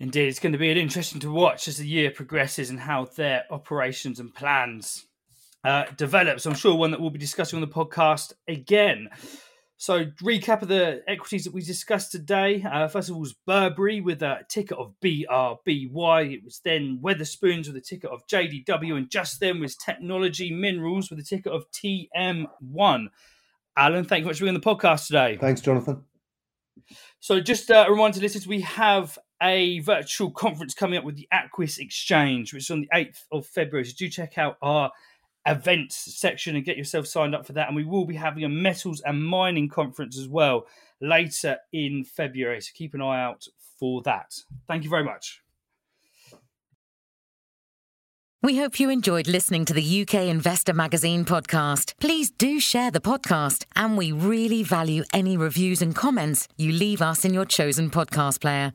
Indeed, 0.00 0.28
it's 0.28 0.40
going 0.40 0.52
to 0.52 0.58
be 0.58 0.70
interesting 0.70 1.20
to 1.20 1.32
watch 1.32 1.68
as 1.68 1.78
the 1.78 1.86
year 1.86 2.10
progresses 2.10 2.68
and 2.68 2.80
how 2.80 3.04
their 3.04 3.44
operations 3.50 4.18
and 4.18 4.34
plans 4.34 5.06
uh, 5.64 5.84
develops. 5.96 6.46
I'm 6.46 6.54
sure 6.54 6.74
one 6.74 6.90
that 6.90 7.00
we'll 7.00 7.10
be 7.10 7.18
discussing 7.18 7.56
on 7.56 7.60
the 7.68 7.74
podcast 7.74 8.34
again. 8.46 9.08
So, 9.76 10.06
recap 10.22 10.62
of 10.62 10.68
the 10.68 11.02
equities 11.08 11.44
that 11.44 11.52
we 11.52 11.60
discussed 11.60 12.12
today. 12.12 12.62
Uh, 12.62 12.86
first 12.86 13.08
of 13.08 13.16
all, 13.16 13.20
was 13.20 13.34
Burberry 13.46 14.00
with 14.00 14.22
a 14.22 14.40
ticker 14.48 14.76
of 14.76 14.94
BRBY. 15.04 16.32
It 16.32 16.44
was 16.44 16.60
then 16.64 17.00
Wetherspoons 17.02 17.66
with 17.66 17.76
a 17.76 17.80
ticker 17.80 18.08
of 18.08 18.26
JDW, 18.26 18.96
and 18.96 19.10
just 19.10 19.40
then 19.40 19.60
was 19.60 19.74
Technology 19.74 20.52
Minerals 20.52 21.10
with 21.10 21.18
a 21.18 21.24
ticker 21.24 21.50
of 21.50 21.66
TM1. 21.72 23.06
Alan, 23.76 24.04
thank 24.04 24.22
you 24.22 24.26
much 24.26 24.38
for 24.38 24.44
being 24.44 24.54
on 24.54 24.60
the 24.60 24.60
podcast 24.60 25.08
today. 25.08 25.36
Thanks, 25.40 25.60
Jonathan. 25.60 26.04
So, 27.18 27.40
just 27.40 27.70
uh, 27.70 27.84
a 27.88 27.90
reminder 27.90 28.16
to 28.18 28.22
listeners, 28.22 28.46
we 28.46 28.60
have 28.60 29.18
a 29.42 29.80
virtual 29.80 30.30
conference 30.30 30.74
coming 30.74 30.98
up 30.98 31.04
with 31.04 31.16
the 31.16 31.28
Aquis 31.32 31.78
Exchange, 31.78 32.54
which 32.54 32.64
is 32.64 32.70
on 32.70 32.82
the 32.82 32.88
8th 32.94 33.24
of 33.32 33.46
February. 33.46 33.84
So, 33.84 33.94
do 33.98 34.08
check 34.08 34.38
out 34.38 34.56
our 34.62 34.92
events 35.46 35.96
section 35.96 36.56
and 36.56 36.64
get 36.64 36.76
yourself 36.76 37.06
signed 37.06 37.34
up 37.34 37.46
for 37.46 37.52
that. 37.52 37.68
And 37.68 37.76
we 37.76 37.84
will 37.84 38.06
be 38.06 38.16
having 38.16 38.44
a 38.44 38.48
metals 38.48 39.00
and 39.00 39.24
mining 39.24 39.68
conference 39.68 40.18
as 40.18 40.28
well 40.28 40.66
later 41.00 41.58
in 41.72 42.04
February. 42.04 42.60
So 42.60 42.70
keep 42.74 42.94
an 42.94 43.02
eye 43.02 43.22
out 43.22 43.46
for 43.78 44.02
that. 44.02 44.34
Thank 44.66 44.84
you 44.84 44.90
very 44.90 45.04
much. 45.04 45.40
We 48.42 48.58
hope 48.58 48.78
you 48.78 48.90
enjoyed 48.90 49.26
listening 49.26 49.64
to 49.64 49.72
the 49.72 50.02
UK 50.02 50.26
Investor 50.28 50.74
Magazine 50.74 51.24
podcast. 51.24 51.94
Please 51.98 52.30
do 52.30 52.60
share 52.60 52.90
the 52.90 53.00
podcast, 53.00 53.64
and 53.74 53.96
we 53.96 54.12
really 54.12 54.62
value 54.62 55.02
any 55.14 55.38
reviews 55.38 55.80
and 55.80 55.96
comments 55.96 56.46
you 56.58 56.70
leave 56.70 57.00
us 57.00 57.24
in 57.24 57.32
your 57.32 57.46
chosen 57.46 57.88
podcast 57.88 58.42
player. 58.42 58.74